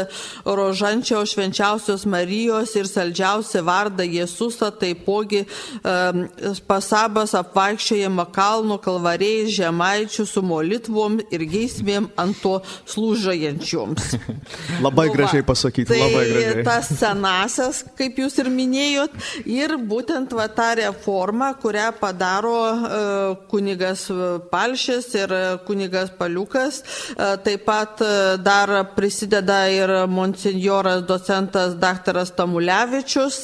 [0.45, 5.47] Rožančio švenčiausios Marijos ir saldžiausios didžiausią vardą Jėzusą, taipogi
[5.83, 6.29] um,
[6.67, 14.17] pasabas apvaikščiojama kalno kalvariai žemaičių su molitvom ir geismėm ant to slūžajančioms.
[14.87, 16.65] labai nu, gražiai pasakyti, tai labai gražiai.
[16.67, 23.01] Tas senasias, kaip jūs ir minėjot, Ir būtent va tą reformą, kurią padaro e,
[23.47, 24.09] kunigas
[24.51, 25.35] Palšis ir
[25.67, 28.09] kunigas Paliukas, e, taip pat e,
[28.43, 33.39] dar prisideda ir monsinjoras docentas daktaras Tamulevičius.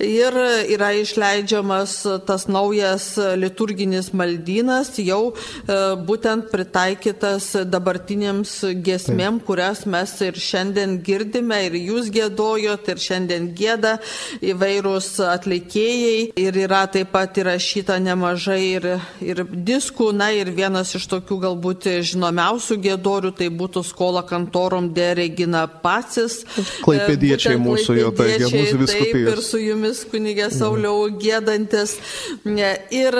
[0.00, 0.38] Ir
[0.72, 5.34] yra išleidžiamas tas naujas liturginis maldynas, jau
[6.06, 13.98] būtent pritaikytas dabartinėms gesmėm, kurias mes ir šiandien girdime ir jūs gėdojot ir šiandien gėda
[14.52, 15.12] įvairūs
[15.42, 18.86] atlikėjai ir yra taip pat įrašyta nemažai ir,
[19.24, 25.08] ir diskų, na ir vienas iš tokių galbūt žinomiausių gėdorių tai būtų skola kantorom de
[25.18, 26.42] Regina Pacis.
[26.84, 29.12] Klaipėdiečiai mūsų jo, tai mūsų viskupijos.
[29.12, 31.96] Taip, ir su jumis kunigė Sauliau gėdantis.
[32.46, 33.18] Ir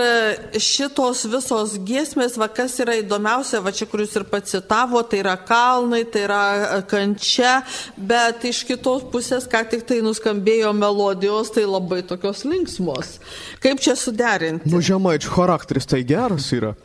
[0.62, 5.34] šitos visos giesmės, va kas yra įdomiausia, va čia, kur jūs ir pacitavo, tai yra
[5.40, 6.42] kalnai, tai yra
[6.90, 7.58] kančia,
[7.96, 13.16] bet iš kitos pusės, ką tik tai nuskambėjo melodijos, tai labai tokios linksmos.
[13.62, 14.70] Kaip čia suderinti?
[14.70, 16.76] Nu, žemaičių charakteris tai geras yra.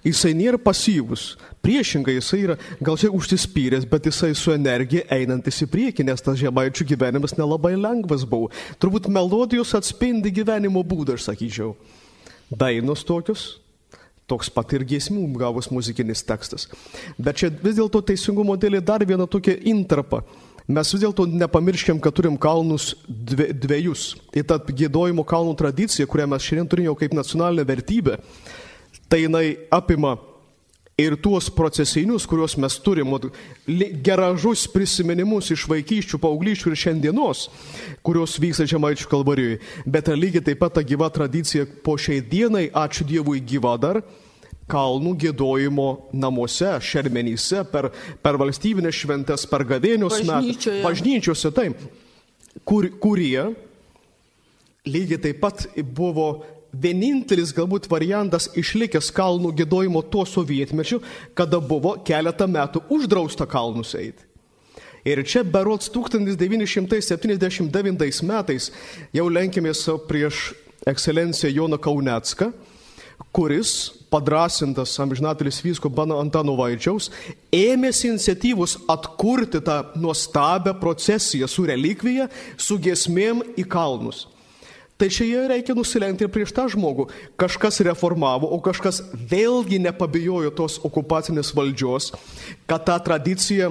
[0.00, 1.34] Jisai nėra pasyvus.
[1.60, 6.38] Priešingai, jisai yra gal čia užsispyręs, bet jisai su energija einantis į priekį, nes tas
[6.40, 8.48] žemaičių gyvenimas nelabai lengvas buvo.
[8.80, 11.74] Turbūt melodijos atspindi gyvenimo būdą, aš sakyčiau.
[12.48, 13.60] Dainos tokios,
[14.30, 16.70] toks pat ir giesmių gavus muzikinis tekstas.
[17.20, 20.22] Bet čia vis dėlto teisingumo dėlė dar viena tokia intrapa.
[20.70, 24.12] Mes vis dėlto nepamirškim, kad turim kalnus dve, dviejus.
[24.36, 28.20] Ir ta gėdojimo kalnų tradicija, kurią mes šiandien turime jau kaip nacionalinę vertybę,
[29.10, 30.14] tai jinai apima
[31.00, 33.16] ir tuos procesinius, kuriuos mes turim,
[34.04, 37.44] geražus prisiminimus iš vaikyščių, paaugliščių ir šiandienos,
[38.06, 39.60] kurios vyksta Žemaičių kalvarijoje.
[39.90, 44.04] Bet lygiai taip pat ta gyva tradicija po šiai dienai, ačiū Dievui, gyva dar
[44.70, 47.90] kalnų gėdojimo namuose, šermenyse, per,
[48.22, 50.70] per valstybinės šventės, per gavėnius metus.
[50.84, 51.82] Bažnyčiose, taip.
[52.66, 53.50] Kur, kurie
[54.88, 61.00] lygiai taip pat buvo vienintelis galbūt variantas išlikęs kalnų gėdojimo tuo sovietmečiu,
[61.34, 64.24] kada buvo keletą metų uždrausta kalnus eiti.
[65.04, 68.72] Ir čia berots 1979 metais
[69.16, 70.54] jau lenkėmės prieš
[70.88, 72.52] ekscelenciją Joną Kaunecką,
[73.32, 77.08] kuris, padrasintas amžinatelis vysko Bano Antano Vaidžiaus,
[77.54, 84.26] ėmėsi iniciatyvos atkurti tą nuostabią procesiją su relikvija, su gesmėm į kalnus.
[85.00, 87.06] Tai čia reikia nusilenkti ir prieš tą žmogų.
[87.40, 88.98] Kažkas reformavo, o kažkas
[89.30, 92.10] vėlgi nepabijojo tos okupacinės valdžios,
[92.68, 93.70] kad tą tradiciją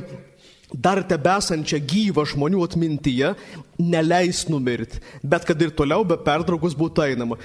[0.74, 3.34] dar tebesančią gyvą žmonių atmintyje
[3.80, 7.40] neleis numirti, bet kad ir toliau be pertraukos būtų einama.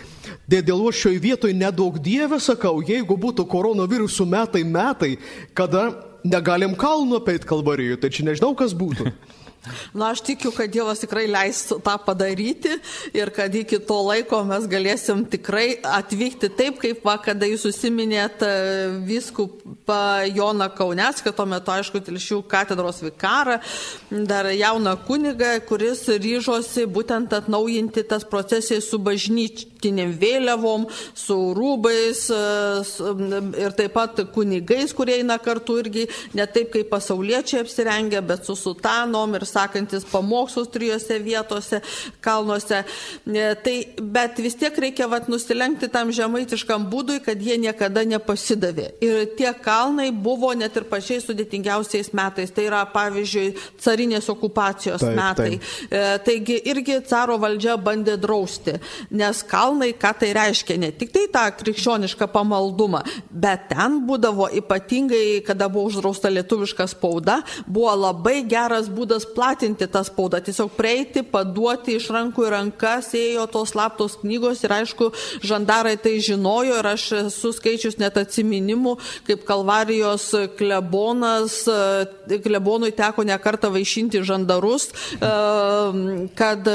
[0.50, 5.14] Dėl šioje vietoje nedaug dievę sakau, jeigu būtų koronavirusų metai metai,
[5.54, 5.90] kada
[6.24, 9.12] negalim kalno apeit kalvarijoje, tai čia nežinau, kas būtų.
[9.94, 12.74] Na, aš tikiu, kad Dievas tikrai leis tą padaryti
[13.16, 18.44] ir kad iki to laiko mes galėsim tikrai atvykti taip, kaip va, kada jūs susiminėt
[18.44, 18.52] e,
[19.08, 20.00] viskupą
[20.34, 23.58] Joną Kaunecką, tuo metu, aišku, Tilšių katedros vikarą,
[24.28, 29.00] dar jauną kunigą, kuris ryžosi būtent atnaujinti tas procesijas su
[29.84, 32.38] bažnyčtiniam vėliavom, su rūbais e,
[33.60, 38.54] ir taip pat kunigais, kurie eina kartu irgi ne taip kaip pasauliečiai apsirengia, bet su
[38.56, 41.80] sutanom ir sakantis pamokslus trijose vietose,
[42.20, 42.84] kalnuose.
[43.26, 48.94] E, tai, bet vis tiek reikia vat, nusilenkti tam žemaitiškam būdui, kad jie niekada nepasidavė.
[49.04, 52.52] Ir tie kalnai buvo net ir pačiais sudėtingiausiais metais.
[52.54, 55.50] Tai yra, pavyzdžiui, carinės okupacijos taip, metai.
[55.58, 55.90] Taip.
[55.90, 58.76] E, taigi irgi caro valdžia bandė drausti,
[59.14, 65.42] nes kalnai, ką tai reiškia, ne tik tai tą krikščionišką pamaldumą, bet ten būdavo ypatingai,
[65.46, 71.98] kada buvo uždrausta lietuviška spauda, buvo labai geras būdas platinti tą spaudą, tiesiog prieiti, paduoti
[71.98, 75.10] iš rankų į rankas, ėjo tos slaptos knygos ir aišku,
[75.44, 81.64] žandarai tai žinojo ir aš esu skaičius net atsiminimų, kaip Kalvarijos klebonas,
[82.44, 86.68] klebonui teko nekartą vaišinti žandarus, kad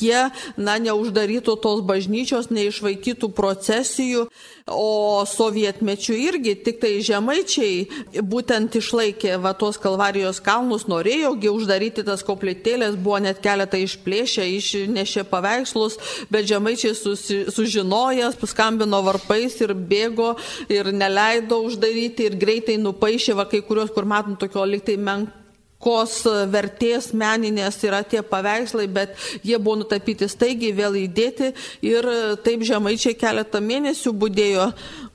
[0.00, 0.22] jie,
[0.56, 4.26] na, neuždarytų tos bažnyčios, neišvaikytų procesijų.
[4.72, 12.22] O sovietmečių irgi tik tai žemaičiai būtent išlaikė va tos kalvarijos kalnus, norėjogi uždaryti tas
[12.22, 15.98] koplytėlės, buvo net keletą išplėšę, išnešė paveikslus,
[16.30, 20.36] bet žemaičiai susi, sužinojęs, paskambino varpais ir bėgo
[20.70, 25.41] ir neleido uždaryti ir greitai nupaišė va kai kurios, kur matom tokio liktai menko
[25.82, 31.52] kos vertės meninės yra tie paveikslai, bet jie buvo nutapyti staigiai, vėl įdėti
[31.86, 32.08] ir
[32.46, 34.68] taip žemaičiai keletą mėnesių būdėjo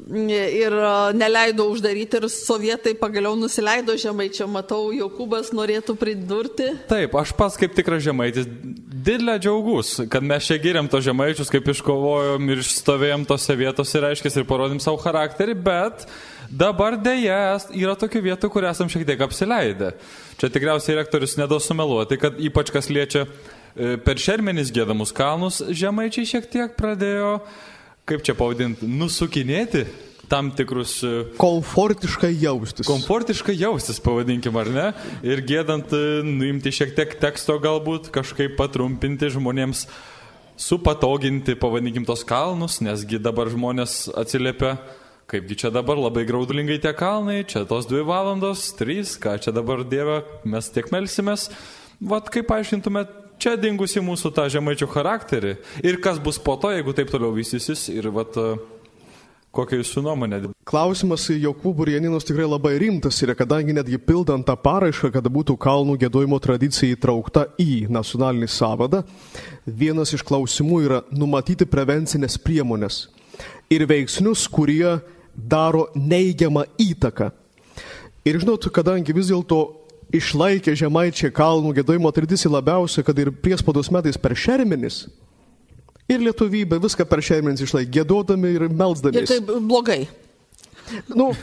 [0.07, 0.75] ir
[1.17, 4.47] neleido uždaryti ir sovietai pagaliau nusileido žemaičia.
[4.47, 6.69] Matau, Jokubas norėtų pridurti.
[6.87, 8.47] Taip, aš pas kaip tikras žemaitis
[9.07, 14.33] didelę džiaugus, kad mes čia giriam to žemaičius, kaip iškovojom ir išstovėjom tose vietose, reiškia,
[14.35, 16.07] ir parodėm savo charakterį, bet
[16.49, 19.93] dabar dėja yra tokių vietų, kur esam šiek tiek apsileidę.
[20.39, 26.29] Čia tikriausiai rektorius nedos sumeluoti, kad ypač kas liečia e, per šermenis gėdamus kalnus, žemaičiai
[26.29, 27.39] šiek tiek pradėjo,
[28.07, 29.85] kaip čia pavadinti, nusukinėti
[30.27, 30.99] tam tikrus...
[31.03, 32.87] e, Komfortiškai jaustis.
[32.87, 34.87] Komfortiškai jaustis, pavadinkim, ar ne?
[35.25, 39.87] Ir gėdant, e, nuimti šiek tiek teksto galbūt, kažkaip patrumpinti žmonėms,
[40.57, 44.75] supatoginti, pavadinkim, tos kalnus, nesgi dabar žmonės atsiliepia,
[45.27, 49.81] kaipgi čia dabar labai graudulingai tie kalnai, čia tos dvi valandos, trys, ką čia dabar
[49.83, 51.49] Dieve, mes tiek melsimės.
[51.99, 53.11] Vat kaip paaiškintumėt,
[53.43, 55.51] čia dingusi mūsų tą žemaičių charakterį
[55.83, 58.55] ir kas bus po to, jeigu taip toliau vystysis ir vat, e,
[59.51, 60.39] kokia jūsų nuomonė.
[60.67, 65.27] Klausimas į Jokūbų ir Janinos tikrai labai rimtas yra, kadangi netgi pildant tą paraišką, kad
[65.27, 69.03] būtų kalnų gėdojimo tradicija įtraukta į nacionalinį savadą,
[69.67, 73.03] vienas iš klausimų yra numatyti prevencinės priemonės
[73.67, 74.97] ir veiksnius, kurie
[75.37, 77.29] daro neigiamą įtaką.
[78.27, 79.61] Ir žinot, kadangi vis dėlto
[80.17, 85.05] išlaikė žemaičiai kalnų gėdojimo tradiciją labiausiai, kad ir priespaudos metais per šermenis,
[86.07, 89.25] ir lietuvybė viską per šermenis išlaikė, gėdodami ir Ir melzdami.
[89.27, 90.07] taip blogai.
[91.11, 91.33] Nu,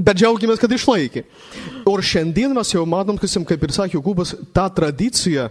[0.00, 1.26] bet džiaugiamės, kad išlaikė.
[1.84, 5.50] O šiandien mes jau matom, kas jam, kaip ir sakė Jokūbas, tą tradiciją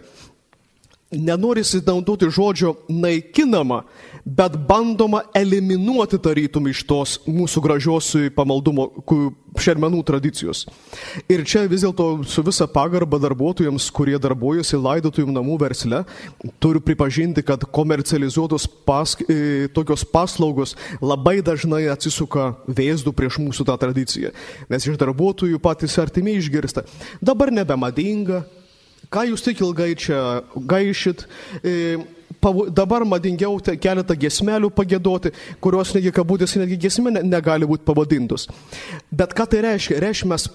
[1.13, 3.83] nenorisi naudoti žodžio naikinama,
[4.25, 8.87] bet bandoma eliminuoti tarytum iš tos mūsų gražios pamaldumo
[9.59, 10.63] šermenų tradicijos.
[11.29, 16.01] Ir čia vis dėlto su visa pagarba darbuotojams, kurie darbuojasi laidotųjų namų versle,
[16.63, 23.77] turiu pripažinti, kad komercializuotos pas, e, tokios paslaugos labai dažnai atsisuka vėzdų prieš mūsų tą
[23.85, 24.33] tradiciją.
[24.71, 26.87] Nes iš darbuotojų patys artimiai išgirsta.
[27.21, 28.45] Dabar nebemadinga,
[29.13, 31.27] Ką jūs tik ilgai čia gaišit?
[31.61, 31.99] E,
[32.75, 35.33] dabar madingiau keletą gesmelių pagėdoti,
[35.63, 38.47] kurios negi kabutės, netgi gesmė ne, negali būti pavadintos.
[39.11, 39.99] Bet ką tai reiškia?
[40.03, 40.47] Reiškia, mes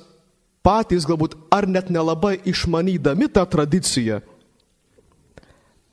[0.66, 4.20] patys galbūt ar net nelabai išmanydami tą tradiciją,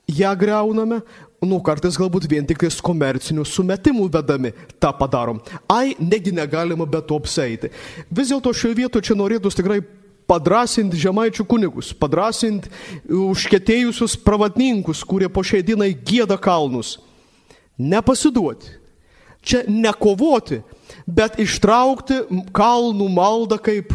[0.06, 1.00] ją greuname,
[1.42, 5.40] nu kartais galbūt vien tik tais komercinių sumetimų vedami tą padarom.
[5.70, 7.72] Ai, negi negalima be to apseiti.
[8.10, 9.80] Vis dėlto šioje vietoje čia norėtųs tikrai
[10.26, 12.70] padrasinti žemaičių kunigus, padrasinti
[13.06, 16.96] užkėtėjusius pravatninkus, kurie po šiai dienai gėda kalnus.
[17.78, 18.74] Nepasiduoti.
[19.46, 20.58] Čia nekovoti,
[21.06, 22.24] bet ištraukti
[22.56, 23.94] kalnų maldą kaip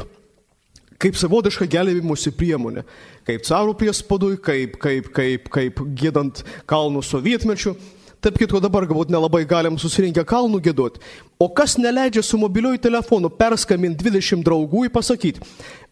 [1.02, 2.84] kaip savotiška gelbėjimosi priemonė.
[3.28, 7.76] Kaip carų priespadui, kaip, kaip, kaip, kaip gėdant kalnų sovietmečių.
[8.22, 11.02] Taip kitko dabar galbūt nelabai galim susirinkę kalnų gėduoti.
[11.42, 15.42] O kas neleidžia su mobiliuoju telefonu perskambinti 20 draugų ir pasakyti,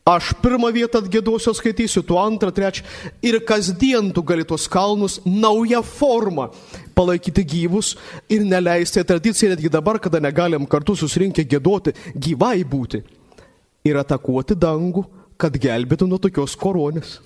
[0.08, 2.86] aš pirmą vietą atgėduosiu, skaitysiu, tu antrą, trečią.
[3.26, 6.50] Ir kasdien tu gali tos kalnus naują formą
[6.96, 7.96] palaikyti gyvus
[8.30, 13.04] ir neleisti tradiciją netgi dabar, kada negalim kartu susirinkę gėduoti, gyvai būti
[13.88, 15.06] ir atakuoti dangų,
[15.40, 17.20] kad gelbėtų nuo tokios koronės.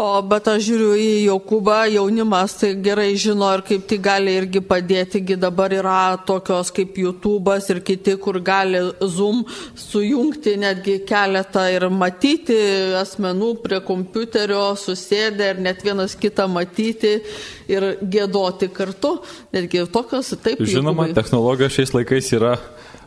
[0.00, 4.62] O, bet aš žiūriu į Jokūbą, jaunimas tai gerai žino ir kaip tai gali irgi
[4.64, 9.42] padėti, gi dabar yra tokios kaip YouTube'as ir kiti, kur gali Zoom
[9.76, 12.56] sujungti netgi keletą ir matyti
[13.02, 17.18] asmenų prie kompiuterio, susėdę ir net vienas kitą matyti
[17.68, 19.18] ir gėdoti kartu.
[19.52, 20.64] Netgi tokios taip.
[20.64, 21.20] Žinoma, Jokūbai.
[21.20, 22.56] technologijos šiais laikais yra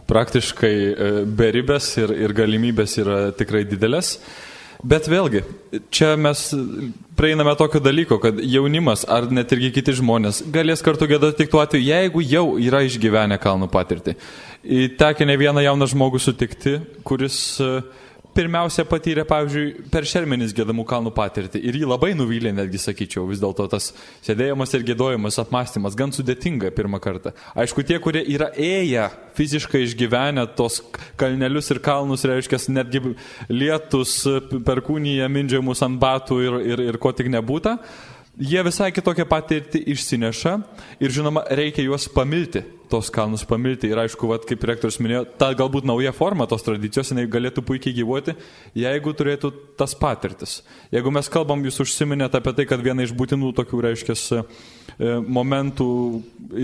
[0.05, 4.19] praktiškai e, beribės ir, ir galimybės yra tikrai didelės.
[4.83, 5.43] Bet vėlgi,
[5.93, 6.41] čia mes
[7.15, 11.61] prieiname tokio dalyko, kad jaunimas ar net irgi kiti žmonės galės kartu gėdoti tik tuo
[11.63, 14.17] atveju, jeigu jau yra išgyvenę kalnų patirtį.
[14.99, 17.69] Tekę ne vieną jauną žmogų sutikti, kuris e,
[18.35, 21.61] pirmiausia patyrė, pavyzdžiui, per šermenis gėdamų kalnų patirtį.
[21.65, 23.91] Ir jį labai nuvylė, netgi sakyčiau, vis dėlto tas
[24.25, 27.33] sėdėjimas ir gėdojimas, apmąstymas, gan sudėtinga pirmą kartą.
[27.57, 29.07] Aišku, tie, kurie yra ėję,
[29.37, 30.81] fiziškai išgyvenę tos
[31.19, 33.15] kalnelius ir kalnus, reiškia, netgi
[33.51, 34.17] lietus,
[34.67, 37.79] perkūnyje mindžiamus ant batų ir, ir, ir ko tik nebūta,
[38.39, 40.55] jie visai kitokią patirtį išsineša
[40.99, 43.89] ir, žinoma, reikia juos pamilti, tos kalnus pamilti.
[43.91, 47.95] Ir aišku, vat, kaip rektorius minėjo, ta galbūt nauja forma tos tradicijos, jinai galėtų puikiai
[47.95, 48.35] gyvuoti,
[48.77, 50.59] jeigu turėtų tas patirtis.
[50.93, 54.43] Jeigu mes kalbam, jūs užsiminėte apie tai, kad viena iš būtinų tokių, reiškia,
[55.27, 55.89] momentų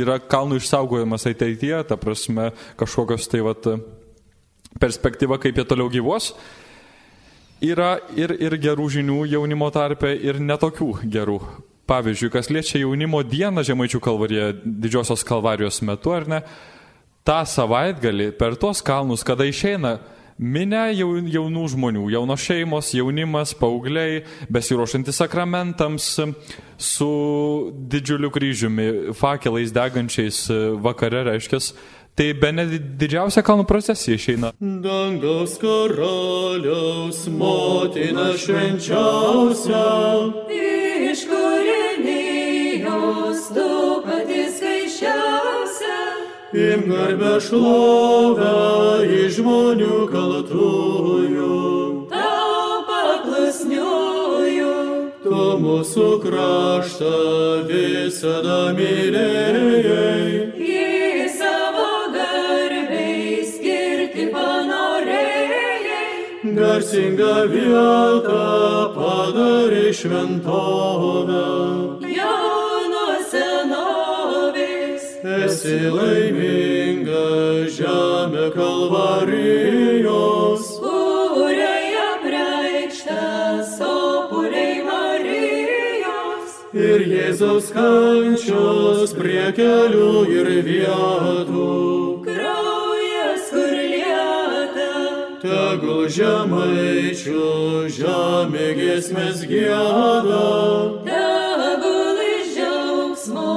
[0.03, 3.67] yra kalnų išsaugojimas ateityje, ta prasme, kažkokios tai vat,
[4.79, 6.31] perspektyva, kaip jie toliau gyvos.
[7.61, 11.37] Yra ir, ir gerų žinių jaunimo tarpe, ir netokių gerų.
[11.85, 16.39] Pavyzdžiui, kas liečia jaunimo dieną Žemaičių kalvarėje didžiosios kalvarijos metu, ar ne,
[17.27, 19.99] tą savaitgalį per tuos kalnus, kada išeina
[20.41, 26.07] minę jaunų žmonių, jaunos šeimos, jaunimas, paaugliai, besiruošiantys sakramentams,
[26.81, 27.11] su
[27.93, 28.87] didžiuliu kryžiumi,
[29.17, 30.47] fakelais degančiais
[30.81, 31.61] vakare, reiškia,
[32.15, 32.65] Tai be ne
[32.99, 34.49] didžiausia kalnų procesija išeina.
[34.59, 39.85] Dangaus karaliaus motina švenčiausia.
[40.51, 42.81] Iš kūrinijos
[43.55, 43.69] tu
[44.03, 45.99] pati skaičiausia.
[46.51, 51.55] Im garbę šlovę iš žmonių kaltųjų.
[52.11, 54.75] Tau paklusniuoju.
[55.23, 57.15] Tu mūsų kraštą
[57.71, 60.60] visada mylėjai.
[66.71, 68.43] Garsingą vietą
[68.95, 71.47] padarai šventovę.
[72.15, 75.03] Jau nuo senovės.
[75.43, 77.27] Esi laiminga
[77.75, 79.81] žemė kalvarijos.
[80.85, 86.55] Kuriai apreikštas opuriai Marijos.
[86.71, 92.10] Ir Jėzaus kančios prie kelių ir vietų.
[95.41, 97.45] Tegul žemaičių
[97.89, 100.41] žemė giesmės gėda.
[101.07, 103.47] Tegul iš džiaugsmo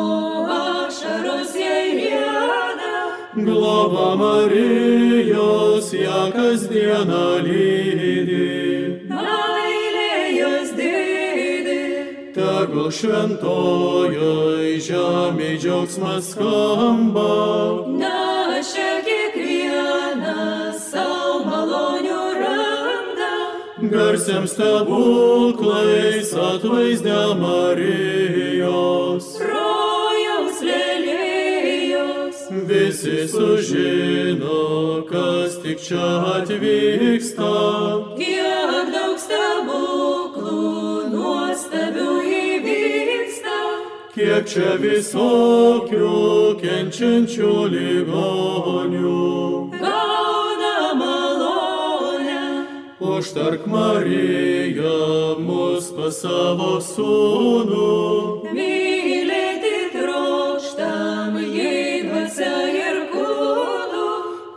[0.54, 2.94] ašaros jai rieda.
[3.36, 8.48] Globa Marijos ją kasdieną lydi.
[9.12, 11.80] Meilė jos dėdė.
[12.32, 17.83] Tegul šventojoj žemė džiaugsmas skamba.
[23.94, 29.26] Garsiam stebuklais atvaizdę Marijos.
[29.38, 32.40] Rojaus lėlėjos.
[32.70, 37.52] Visi sužino, kas tik čia atvyksta.
[38.18, 40.66] Kiek daug stebuklų
[41.14, 43.58] nuostabių įvyksta.
[44.16, 46.10] Kiek čia visokių
[46.64, 49.63] kenčiančių ligonių.
[53.14, 57.90] Užtark Mariją mus pas savo sūnų.
[58.56, 61.76] Mylėti trokštam jį
[62.08, 64.08] dvasia ir kūnu.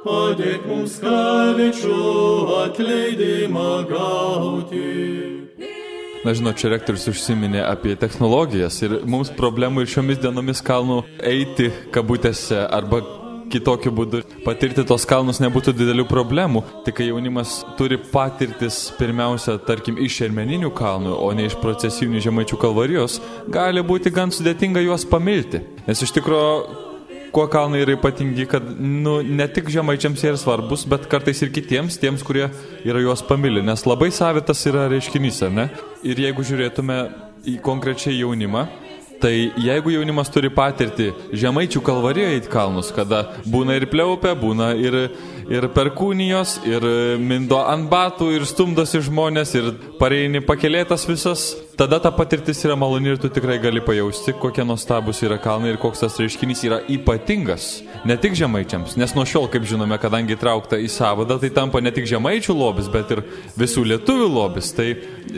[0.07, 1.99] Padėk mums kaličių
[2.63, 4.89] atleidimą gauti.
[6.25, 11.69] Na žinot, čia rektorius užsiminė apie technologijas ir mums problemų ir šiomis dienomis kalnų eiti
[11.93, 13.03] kabutėse arba
[13.51, 16.63] kitokiu būdu patirti tos kalnus nebūtų didelių problemų.
[16.85, 22.59] Tik kai jaunimas turi patirtis pirmiausia, tarkim, iš šermeninių kalnų, o ne iš procesinių žemaičių
[22.61, 23.21] kalvarijos,
[23.53, 25.63] gali būti gan sudėtinga juos pamilti.
[25.87, 26.85] Nes iš tikrųjų
[27.31, 31.51] kuo kalnai yra ypatingi, kad nu, ne tik žemaičiams jie yra svarbus, bet kartais ir
[31.53, 32.47] kitiems, tiems, kurie
[32.87, 35.67] yra juos pamilę, nes labai savitas yra reiškinys, ar ne?
[36.07, 36.97] Ir jeigu žiūrėtume
[37.47, 38.65] į konkrečiai jaunimą,
[39.21, 44.97] Tai jeigu jaunimas turi patirti žemaičių kalvarijoje į kalnus, kada būna ir pliaupia, būna ir,
[45.51, 46.83] ir perkūnijos, ir
[47.21, 53.13] mindo ant batų, ir stumdosi žmonės, ir pareini pakelėtas visas, tada ta patirtis yra maloni
[53.13, 57.69] ir tu tikrai gali pajausti, kokie nuostabus yra kalnai ir koks tas reiškinys yra ypatingas.
[58.07, 61.93] Ne tik žemaičiams, nes nuo šiol, kaip žinome, kadangi traukta į savadą, tai tampa ne
[61.95, 63.23] tik žemaičių lobis, bet ir
[63.59, 64.73] visų lietuvių lobis.
[64.77, 64.89] Tai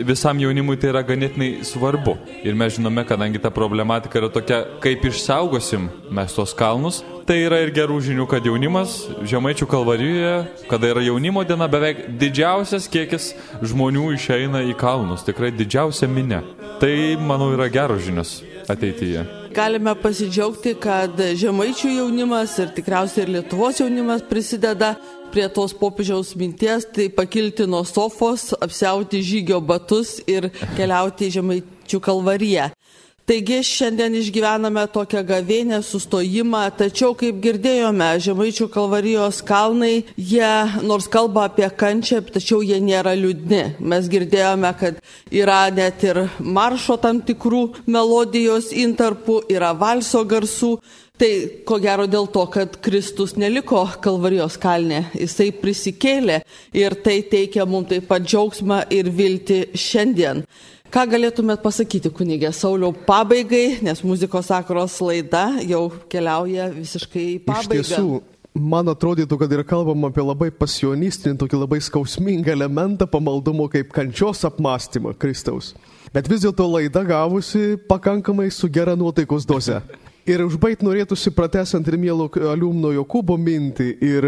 [0.06, 2.16] visam jaunimui tai yra ganėtinai svarbu.
[2.44, 7.60] Ir mes žinome, kadangi ta problematika yra tokia, kaip išsaugosim mes tos kalnus, tai yra
[7.62, 10.32] ir gerų žinių, kad jaunimas Žemaičių kalvarijoje,
[10.66, 13.28] kada yra jaunimo diena, beveik didžiausias kiekis
[13.70, 16.40] žmonių išeina į kalnus, tikrai didžiausia minė.
[16.82, 16.90] Tai,
[17.22, 19.22] manau, yra geros žinios ateityje.
[19.54, 24.96] Galime pasidžiaugti, kad žemaičių jaunimas ir tikriausiai ir Lietuvos jaunimas prisideda
[25.30, 32.02] prie tos popiežiaus minties, tai pakilti nuo sofos, apsiauti žygio batus ir keliauti į žemaičių
[32.02, 32.72] kalvariją.
[33.30, 40.48] Taigi šiandien išgyvename tokią gavėnę sustojimą, tačiau kaip girdėjome, Žemaičių kalvarijos kalnai, jie
[40.82, 43.60] nors kalba apie kančią, tačiau jie nėra liūdni.
[43.92, 44.98] Mes girdėjome, kad
[45.30, 50.72] yra net ir maršo tam tikrų melodijos intarpų, yra valso garsų.
[51.20, 51.30] Tai
[51.68, 56.40] ko gero dėl to, kad Kristus neliko Kalvarijos kalne, jisai prisikėlė
[56.74, 60.42] ir tai teikia mums taip pat džiaugsmą ir viltį šiandien.
[60.90, 67.44] Ką galėtumėt pasakyti, kunigė Sauliau, pabaigai, nes muzikos sakros laida jau keliauja visiškai į Iš
[67.46, 67.76] pabaigą.
[67.76, 68.16] tiesų,
[68.58, 74.42] man atrodytų, kad yra kalbama apie labai pasionistinį, tokį labai skausmingą elementą pamaldumo kaip kančios
[74.48, 75.76] apmąstymą Kristaus.
[76.10, 79.78] Bet vis dėlto laida gavusi pakankamai su gera nuotaikos doze.
[80.26, 84.26] Ir užbaigti norėtųsi pratesant ir mėlo aliumno Jokūbo mintį ir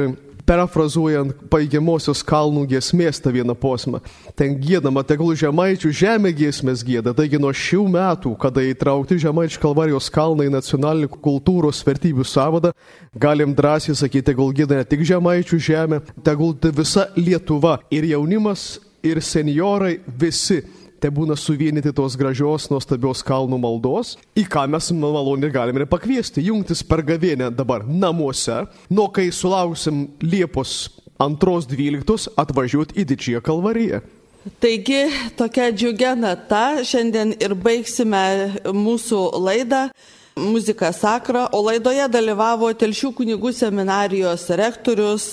[0.53, 4.03] perfrazuojant baigiamosios kalnų giesmės tą vieną posmą.
[4.37, 7.15] Ten gėdama, tegul žemaičių žemė giesmės gėda.
[7.17, 12.73] Taigi nuo šių metų, kada įtraukti žemaičių kalvarijos kalnai į nacionalinį kultūros vertybių savadą,
[13.17, 19.21] galim drąsiai sakyti, tegul gėda ne tik žemaičių žemė, tegul visa Lietuva ir jaunimas, ir
[19.25, 20.63] seniorai visi
[21.03, 26.85] te būna suvienyti tos gražios, nuostabios kalnų maldos, į ką mes maloniai galime pakviesti, jungtis
[26.87, 34.03] per gavienę dabar namuose, nuo kai sulauksim Liepos 2.12 atvažiuoti į Didžiąją kalvariją.
[34.63, 35.05] Taigi,
[35.39, 38.23] tokia džiugia nata, šiandien ir baigsime
[38.75, 39.85] mūsų laidą.
[40.37, 45.27] Muzika Sakra, o laidoje dalyvavo Telšių kunigų seminarijos rektorius,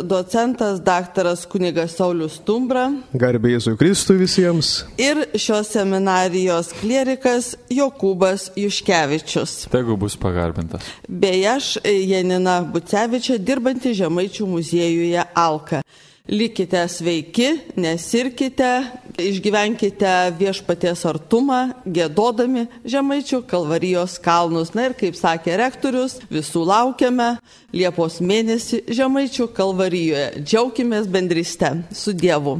[0.00, 2.86] docentas daktaras kunigas Saulis Tumbra.
[3.12, 4.86] Garbė Jėzui Kristui visiems.
[4.96, 9.66] Ir šios seminarijos klierikas Jokūbas Juškevičius.
[9.72, 10.88] Tegu bus pagarbintas.
[11.04, 15.84] Beje, aš Janina Bucevičia, dirbanti Žemaičių muziejuje Alka.
[16.26, 18.70] Likite sveiki, nesirkite,
[19.22, 24.74] išgyvenkite viešpaties artumą, gėdodami žemaičių kalvarijos kalnus.
[24.74, 27.36] Na ir kaip sakė rektorius, visų laukiame
[27.70, 30.32] Liepos mėnesį žemaičių kalvarijoje.
[30.42, 32.58] Džiaukimės bendryste su Dievu.